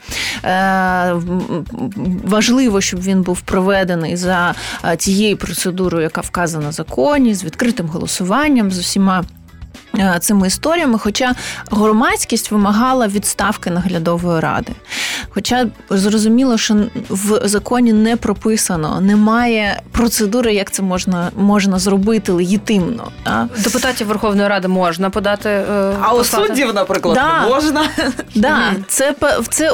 Важливо, 2.24 2.80
щоб 2.80 3.02
він 3.02 3.22
був 3.22 3.40
проведений 3.40 4.16
за 4.16 4.54
тією 4.98 5.36
процедурою, 5.36 6.02
яка 6.02 6.20
вказана 6.20 6.68
в 6.68 6.72
законі, 6.72 7.34
з 7.34 7.44
відкритим 7.44 7.86
голосуванням 7.86 8.70
з 8.70 8.78
усіма. 8.78 9.24
Е, 9.98 10.18
цими 10.20 10.46
історіями, 10.46 10.98
хоча 10.98 11.34
громадськість 11.70 12.50
вимагала 12.50 13.08
відставки 13.08 13.70
наглядової 13.70 14.40
ради. 14.40 14.72
Хоча 15.30 15.66
зрозуміло, 15.90 16.58
що 16.58 16.76
в 17.10 17.48
законі 17.48 17.92
не 17.92 18.16
прописано, 18.16 19.00
немає 19.00 19.82
процедури, 19.92 20.54
як 20.54 20.70
це 20.70 20.82
можна 20.82 21.30
можна 21.36 21.78
зробити 21.78 22.32
легітимно. 22.32 23.08
А? 23.24 23.44
Депутатів 23.64 24.06
Верховної 24.06 24.48
Ради 24.48 24.68
можна 24.68 25.10
подати. 25.10 25.48
Е, 25.48 25.96
а 26.00 26.14
у 26.14 26.24
суддів, 26.24 26.74
наприклад, 26.74 27.14
да. 27.14 27.40
не 27.40 27.54
можна. 27.54 27.84
Да. 28.34 28.72
Це 28.88 29.14
це 29.50 29.72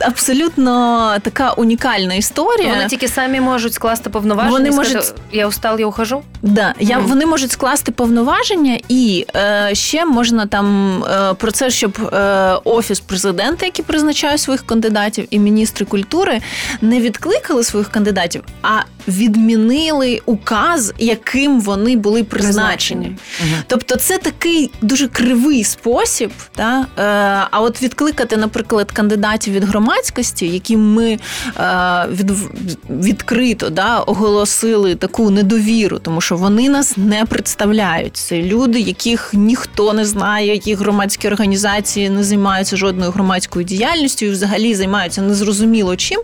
абсолютно 0.00 1.12
така 1.22 1.52
унікальна 1.52 2.14
історія. 2.14 2.68
Вони 2.68 2.86
тільки 2.86 3.08
самі 3.08 3.40
можуть 3.40 3.74
скласти 3.74 4.10
повноваження. 4.10 4.52
Вони 4.52 4.70
можуть... 4.70 5.14
Я 5.32 5.46
устал, 5.46 5.80
я 5.80 5.86
ухожу. 5.86 6.22
Да. 6.42 6.74
Я, 6.80 6.98
Вони 6.98 7.26
можуть 7.26 7.50
скласти 7.50 7.92
повноваження 7.92 8.78
і. 8.88 9.26
Е, 9.34 9.54
Е, 9.54 9.74
ще 9.74 10.04
можна 10.04 10.46
там 10.46 10.98
е, 11.04 11.34
про 11.34 11.52
це, 11.52 11.70
щоб 11.70 11.98
е, 12.12 12.52
офіс 12.64 13.00
президента, 13.00 13.66
який 13.66 13.84
призначає 13.84 14.38
своїх 14.38 14.66
кандидатів, 14.74 15.26
і 15.30 15.38
міністри 15.38 15.86
культури 15.86 16.40
не 16.80 17.00
відкликали 17.00 17.64
своїх 17.64 17.88
кандидатів, 17.88 18.42
а 18.62 18.80
відмінили 19.08 20.20
указ, 20.26 20.92
яким 20.98 21.60
вони 21.60 21.96
були 21.96 22.24
призначені. 22.24 23.06
Угу. 23.06 23.48
Тобто, 23.66 23.96
це 23.96 24.18
такий 24.18 24.70
дуже 24.82 25.08
кривий 25.08 25.64
спосіб. 25.64 26.30
Та? 26.54 26.86
А 27.50 27.60
от 27.60 27.82
відкликати, 27.82 28.36
наприклад, 28.36 28.92
кандидатів 28.92 29.54
від 29.54 29.64
громадськості, 29.64 30.46
які 30.46 30.76
ми 30.76 31.18
від, 32.10 32.30
відкрито 32.90 33.70
да, 33.70 33.98
оголосили 33.98 34.94
таку 34.94 35.30
недовіру, 35.30 35.98
тому 35.98 36.20
що 36.20 36.36
вони 36.36 36.68
нас 36.68 36.96
не 36.96 37.24
представляють. 37.24 38.16
Це 38.16 38.42
люди, 38.42 38.80
яких 38.80 39.30
ніхто 39.34 39.92
не 39.92 40.04
знає, 40.04 40.60
їх 40.64 40.78
громадські 40.78 41.28
організації 41.28 42.10
не 42.10 42.24
займаються 42.24 42.76
жодною 42.76 43.10
громадською 43.10 43.64
діяльністю 43.64 44.26
і 44.26 44.30
взагалі 44.30 44.63
займаються 44.72 45.22
незрозуміло 45.22 45.96
чим. 45.96 46.20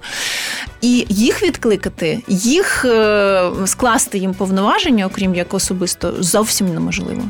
І 0.80 1.06
їх 1.08 1.42
відкликати, 1.42 2.22
їх 2.28 2.84
е, 2.84 3.50
скласти 3.66 4.18
їм 4.18 4.34
повноваження, 4.34 5.06
окрім 5.06 5.34
як 5.34 5.54
особисто, 5.54 6.14
зовсім 6.18 6.74
неможливо. 6.74 7.22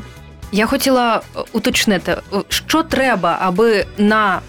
Я 0.51 0.65
хотіла 0.65 1.15
е, 1.15 1.39
уточнити, 1.51 2.11
е, 2.11 2.37
що 2.49 2.83
треба, 2.83 3.37
аби 3.41 3.85
на 3.97 4.41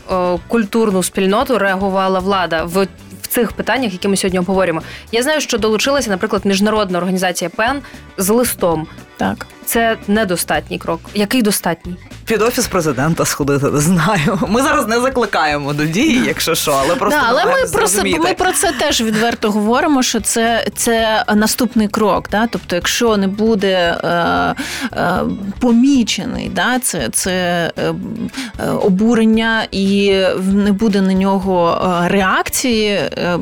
культурну 0.48 1.02
спільноту 1.02 1.58
реагувала 1.58 2.18
влада. 2.18 2.64
В 2.64 2.86
цих 3.28 3.52
питаннях, 3.52 3.92
які 3.92 4.08
ми 4.08 4.16
сьогодні 4.16 4.38
обговорюємо, 4.38 4.82
я 5.12 5.22
знаю, 5.22 5.40
що 5.40 5.58
долучилася, 5.58 6.10
наприклад, 6.10 6.46
міжнародна 6.46 6.98
організація 6.98 7.50
ПЕН 7.50 7.80
з 8.18 8.28
листом. 8.28 8.86
Так, 9.22 9.46
це 9.64 9.96
недостатній 10.08 10.78
крок. 10.78 11.00
Який 11.14 11.42
достатній? 11.42 11.96
Під 12.24 12.42
офіс 12.42 12.66
президента 12.66 13.24
сходити, 13.24 13.66
не 13.70 13.80
знаю. 13.80 14.38
Ми 14.48 14.62
зараз 14.62 14.86
не 14.86 15.00
закликаємо 15.00 15.72
до 15.72 15.84
дії, 15.84 16.22
якщо 16.26 16.54
що, 16.54 16.72
але 16.72 16.96
просто 16.96 17.20
да, 17.20 17.26
але 17.28 17.44
ми 17.44 17.52
про 17.72 17.86
це 17.86 18.04
ми 18.04 18.34
про 18.34 18.52
це 18.52 18.72
теж 18.72 19.00
відверто 19.00 19.50
говоримо. 19.50 20.02
Що 20.02 20.20
це 20.20 20.66
це 20.76 21.24
наступний 21.34 21.88
крок. 21.88 22.28
Да? 22.30 22.46
Тобто, 22.46 22.76
якщо 22.76 23.16
не 23.16 23.28
буде 23.28 23.98
е, 24.04 24.08
е, 24.92 25.20
помічений, 25.60 26.48
да, 26.54 26.78
це 26.78 27.08
це 27.12 27.32
е, 27.78 27.94
е, 28.58 28.70
обурення 28.70 29.66
і 29.70 30.16
не 30.42 30.72
буде 30.72 31.00
на 31.00 31.12
нього 31.12 31.80
е, 32.04 32.08
реакції 32.08 32.88
е, 32.88 33.38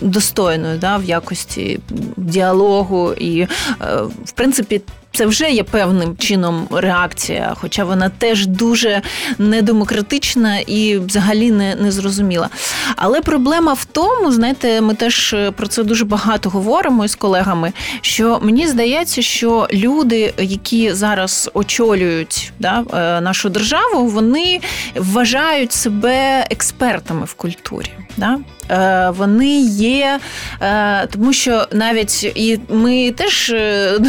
достойної 0.00 0.78
да, 0.78 0.96
в 0.96 1.04
якості 1.04 1.80
діалогу 2.16 3.12
і 3.12 3.40
е, 3.40 3.48
в 4.24 4.32
принципі 4.34 4.80
це 5.12 5.26
вже 5.26 5.50
є 5.50 5.62
певним 5.62 6.16
чином 6.16 6.68
реакція, 6.70 7.54
хоча 7.60 7.84
вона 7.84 8.08
теж 8.08 8.46
дуже 8.46 9.02
недемократична 9.38 10.58
і 10.58 10.98
взагалі 10.98 11.50
не, 11.50 11.74
не 11.74 11.92
зрозуміла. 11.92 12.48
Але 12.96 13.20
проблема 13.20 13.72
в 13.72 13.84
тому, 13.84 14.32
знаєте, 14.32 14.80
ми 14.80 14.94
теж 14.94 15.36
про 15.56 15.66
це 15.66 15.82
дуже 15.82 16.04
багато 16.04 16.50
говоримо 16.50 17.04
із 17.04 17.14
колегами. 17.14 17.72
Що 18.00 18.40
мені 18.42 18.66
здається, 18.66 19.22
що 19.22 19.68
люди, 19.72 20.34
які 20.38 20.92
зараз 20.92 21.50
очолюють 21.54 22.52
да, 22.58 22.84
е, 22.94 23.20
нашу 23.20 23.48
державу, 23.48 24.06
вони 24.06 24.60
вважають 24.96 25.72
себе 25.72 26.46
експертами 26.50 27.24
в 27.24 27.34
культурі. 27.34 27.90
Да? 28.16 28.38
Е, 28.70 29.10
вони 29.10 29.60
є, 29.66 30.20
е, 30.60 31.06
тому 31.06 31.32
що 31.32 31.66
навіть 31.72 32.24
і 32.24 32.60
ми 32.68 33.10
теж 33.10 33.54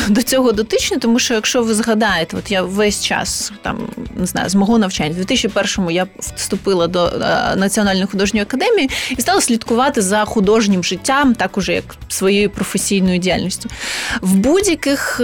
до 0.08 0.22
цього 0.24 0.52
дотичні, 0.52 0.93
тому 1.00 1.20
що 1.20 1.34
якщо 1.34 1.64
ви 1.64 1.74
згадаєте, 1.74 2.38
от 2.38 2.52
я 2.52 2.62
весь 2.62 3.04
час 3.04 3.52
там 3.62 3.88
не 4.16 4.26
знаю 4.26 4.50
з 4.50 4.56
мого 4.56 4.78
навчання, 4.78 5.16
в 5.18 5.22
2001-му 5.22 5.92
я 5.92 6.08
вступила 6.36 6.88
до 6.88 7.12
Національної 7.56 8.06
художньої 8.06 8.44
академії 8.44 8.90
і 9.10 9.22
стала 9.22 9.42
слідкувати 9.42 10.02
за 10.02 10.26
художнім 10.26 10.84
життям, 10.84 11.36
так 11.36 11.58
уже 11.58 11.74
як 11.74 11.84
своєю 12.08 12.50
професійною 12.50 13.20
діяльністю. 13.20 13.70
В 14.22 14.36
будь-яких 14.36 15.22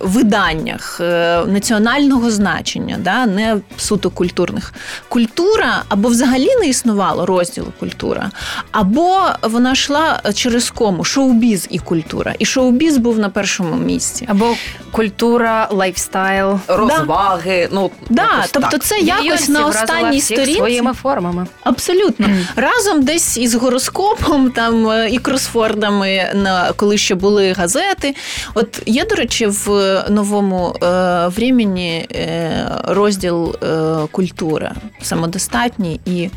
виданнях 0.00 1.00
національного 1.46 2.30
значення, 2.30 2.96
да, 3.00 3.26
не 3.26 3.56
суто 3.76 4.10
культурних, 4.10 4.74
культура 5.08 5.82
або 5.88 6.08
взагалі 6.08 6.48
не 6.60 6.66
існувало 6.66 7.26
розділу 7.26 7.72
культура, 7.80 8.30
або 8.70 9.20
вона 9.42 9.72
йшла 9.72 10.20
через 10.34 10.70
кому 10.70 11.04
шоу-біз 11.04 11.66
і 11.70 11.78
культура. 11.78 12.34
І 12.38 12.44
шоу-біз 12.44 12.96
був 12.96 13.18
на 13.18 13.28
першому 13.40 13.76
місці. 13.76 14.26
Або 14.28 14.54
культура, 14.90 15.68
лайфстайл, 15.70 16.58
розваги. 16.68 17.68
Да. 17.70 17.74
Ну 17.74 17.90
да, 18.10 18.44
тобто 18.52 18.70
так. 18.70 18.84
це 18.84 18.98
якось 18.98 19.48
на 19.48 19.66
останній 19.66 20.20
сторінці 20.20 20.54
своїми 20.54 20.92
формами. 20.92 21.46
Абсолютно 21.62 22.26
mm. 22.26 22.44
разом 22.56 23.02
десь 23.02 23.36
із 23.36 23.54
гороскопом, 23.54 24.50
там 24.50 25.06
і 25.10 25.18
кросвордами 25.18 26.32
на 26.34 26.72
коли 26.76 26.98
ще 26.98 27.14
були 27.14 27.52
газети. 27.52 28.14
От 28.54 28.82
є, 28.86 29.04
до 29.04 29.14
речі, 29.14 29.46
в 29.46 29.68
новому 30.10 30.76
е, 30.82 30.86
времені 31.26 32.08
е, 32.12 32.66
розділ 32.84 33.56
е, 33.62 33.76
культура 34.10 34.74
самодостатній 35.02 36.00
і 36.06 36.30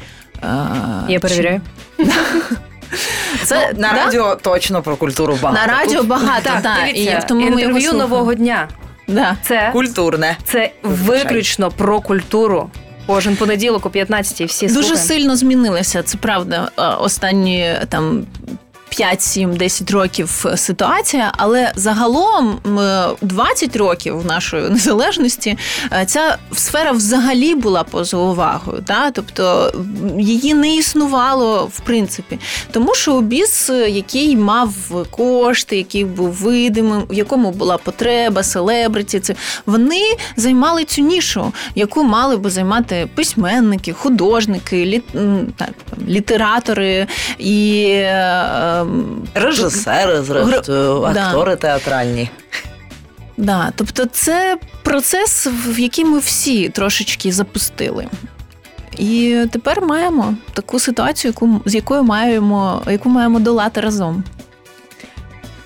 я 1.07 1.19
перевіряю. 1.19 1.61
Це 3.43 3.69
ну, 3.73 3.81
на 3.81 3.93
да? 3.93 4.05
радіо 4.05 4.35
точно 4.35 4.81
про 4.81 4.95
культуру 4.95 5.37
багато. 5.41 5.67
На 5.67 5.73
радіо 5.79 6.03
багато, 6.03 6.49
так. 6.49 6.61
Да. 6.61 6.75
Дивіться, 6.85 7.21
і 7.23 7.27
тому 7.27 7.47
інтерв'ю 7.47 7.93
нового 7.93 8.33
дня. 8.33 8.67
Да. 9.07 9.37
Це 9.41 9.69
культурне. 9.73 10.37
Це 10.43 10.71
виключно 10.83 11.71
про 11.71 12.01
культуру. 12.01 12.69
Кожен 13.07 13.35
понеділок 13.35 13.85
о 13.85 13.89
15-й 13.89 14.45
всі 14.45 14.67
дуже 14.67 14.73
слухаємо. 14.81 15.07
сильно 15.07 15.35
змінилися. 15.35 16.03
Це 16.03 16.17
правда. 16.17 16.69
Останні 16.99 17.75
там 17.89 18.25
5-7-10 18.99 19.93
років 19.93 20.45
ситуація, 20.55 21.31
але 21.37 21.71
загалом 21.75 22.59
20 23.21 23.75
років 23.75 24.25
нашої 24.25 24.69
незалежності 24.69 25.57
е, 25.91 26.05
ця 26.05 26.37
сфера 26.53 26.91
взагалі 26.91 27.55
була 27.55 27.83
поза 27.83 28.17
увагою. 28.17 28.83
Та? 28.87 29.11
Тобто 29.11 29.73
її 30.19 30.53
не 30.53 30.75
існувало 30.75 31.69
в 31.73 31.79
принципі. 31.79 32.39
Тому 32.71 32.95
що 32.95 33.15
обіз, 33.15 33.71
який 33.87 34.37
мав 34.37 34.73
кошти, 35.11 35.77
який 35.77 36.05
був 36.05 36.29
видимим, 36.29 37.03
в 37.09 37.13
якому 37.13 37.51
була 37.51 37.77
потреба, 37.77 38.43
селебриті, 38.43 39.19
це 39.19 39.35
вони 39.65 40.01
займали 40.37 40.85
цю 40.85 41.01
нішу, 41.01 41.53
яку 41.75 42.03
мали 42.03 42.37
би 42.37 42.49
займати 42.49 43.09
письменники, 43.15 43.93
художники, 43.93 44.85
лі... 44.85 45.03
так, 45.57 45.73
літератори 46.07 47.07
і 47.39 47.85
е, 47.89 48.82
режисери, 49.33 50.21
зрештою, 50.21 51.01
Гр... 51.01 51.17
актори 51.17 51.51
да. 51.51 51.55
театральні. 51.55 52.29
Да, 53.37 53.71
тобто 53.75 54.05
це 54.05 54.57
процес, 54.83 55.47
в 55.67 55.79
який 55.79 56.05
ми 56.05 56.19
всі 56.19 56.69
трошечки 56.69 57.31
запустили. 57.31 58.07
І 58.97 59.45
тепер 59.51 59.81
маємо 59.81 60.35
таку 60.53 60.79
ситуацію, 60.79 61.29
яку 61.29 61.61
з 61.65 61.75
якою 61.75 62.03
маємо, 62.03 62.81
яку 62.87 63.09
маємо 63.09 63.39
долати 63.39 63.81
разом 63.81 64.23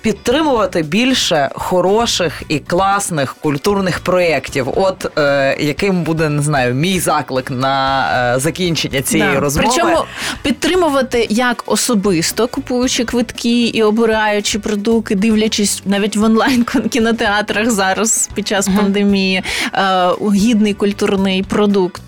підтримувати 0.02 0.82
більше 0.82 1.50
хороших 1.54 2.42
і 2.48 2.58
класних 2.58 3.34
культурних 3.34 4.00
проєктів. 4.00 4.68
От 4.76 5.18
е, 5.18 5.56
яким 5.60 6.02
буде 6.02 6.28
не 6.28 6.42
знаю, 6.42 6.74
мій 6.74 7.00
заклик 7.00 7.50
на 7.50 8.06
е, 8.34 8.38
закінчення 8.40 9.02
цієї 9.02 9.34
да. 9.34 9.40
розмови. 9.40 9.68
Причому 9.74 10.04
підтримувати 10.42 11.26
як 11.30 11.64
особисто, 11.66 12.48
купуючи 12.48 13.04
квитки 13.04 13.66
і 13.66 13.82
обираючи 13.82 14.58
продукти, 14.58 15.14
дивлячись 15.14 15.82
навіть 15.84 16.16
в 16.16 16.24
онлайн 16.24 16.64
кінотеатрах 16.90 17.70
зараз 17.70 18.30
під 18.34 18.48
час 18.48 18.68
uh-huh. 18.68 18.76
пандемії, 18.76 19.42
е, 19.74 20.08
гідний 20.34 20.74
культурний 20.74 21.42
продукт. 21.42 22.02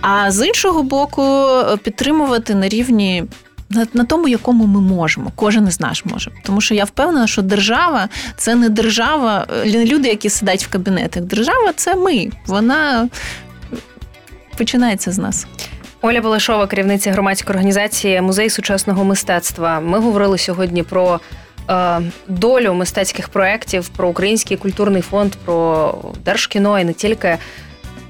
А 0.00 0.30
з 0.30 0.46
іншого 0.46 0.82
боку, 0.82 1.46
підтримувати 1.82 2.54
на 2.54 2.68
рівні 2.68 3.24
на, 3.74 3.86
на 3.92 4.04
тому, 4.04 4.28
якому 4.28 4.66
ми 4.66 4.80
можемо. 4.80 5.32
Кожен 5.34 5.68
із 5.68 5.80
нас 5.80 6.04
може. 6.04 6.30
Тому 6.44 6.60
що 6.60 6.74
я 6.74 6.84
впевнена, 6.84 7.26
що 7.26 7.42
держава 7.42 8.08
це 8.36 8.54
не 8.54 8.68
держава, 8.68 9.46
не 9.66 9.84
люди, 9.84 10.08
які 10.08 10.30
сидять 10.30 10.64
в 10.64 10.70
кабінетах. 10.70 11.22
Держава 11.22 11.72
це 11.76 11.94
ми. 11.94 12.30
Вона 12.46 13.08
починається 14.58 15.12
з 15.12 15.18
нас. 15.18 15.46
Оля 16.02 16.20
Балашова, 16.20 16.66
керівниця 16.66 17.12
громадської 17.12 17.54
організації 17.54 18.20
Музей 18.20 18.50
сучасного 18.50 19.04
мистецтва. 19.04 19.80
Ми 19.80 19.98
говорили 19.98 20.38
сьогодні 20.38 20.82
про 20.82 21.20
е, 21.70 22.00
долю 22.28 22.74
мистецьких 22.74 23.28
проєктів, 23.28 23.88
про 23.88 24.08
український 24.08 24.56
культурний 24.56 25.02
фонд, 25.02 25.32
про 25.44 25.94
держкіно 26.24 26.80
і 26.80 26.84
не 26.84 26.92
тільки. 26.92 27.38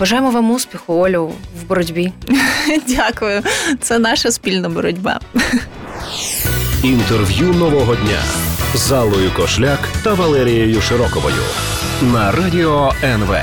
Бажаємо 0.02 0.30
вам 0.30 0.50
успіху, 0.50 0.94
Олю, 0.94 1.32
в 1.60 1.68
боротьбі. 1.68 2.12
Дякую. 2.88 3.42
Це 3.80 3.98
наша 3.98 4.30
спільна 4.30 4.68
боротьба. 4.68 5.20
Інтерв'ю 6.82 7.46
нового 7.46 7.94
дня 7.94 8.20
з 8.74 8.92
Аллою 8.92 9.30
Кошляк 9.36 9.78
та 10.04 10.14
Валерією 10.14 10.80
Широковою 10.80 11.42
на 12.02 12.32
радіо 12.32 12.92
НВ. 13.02 13.36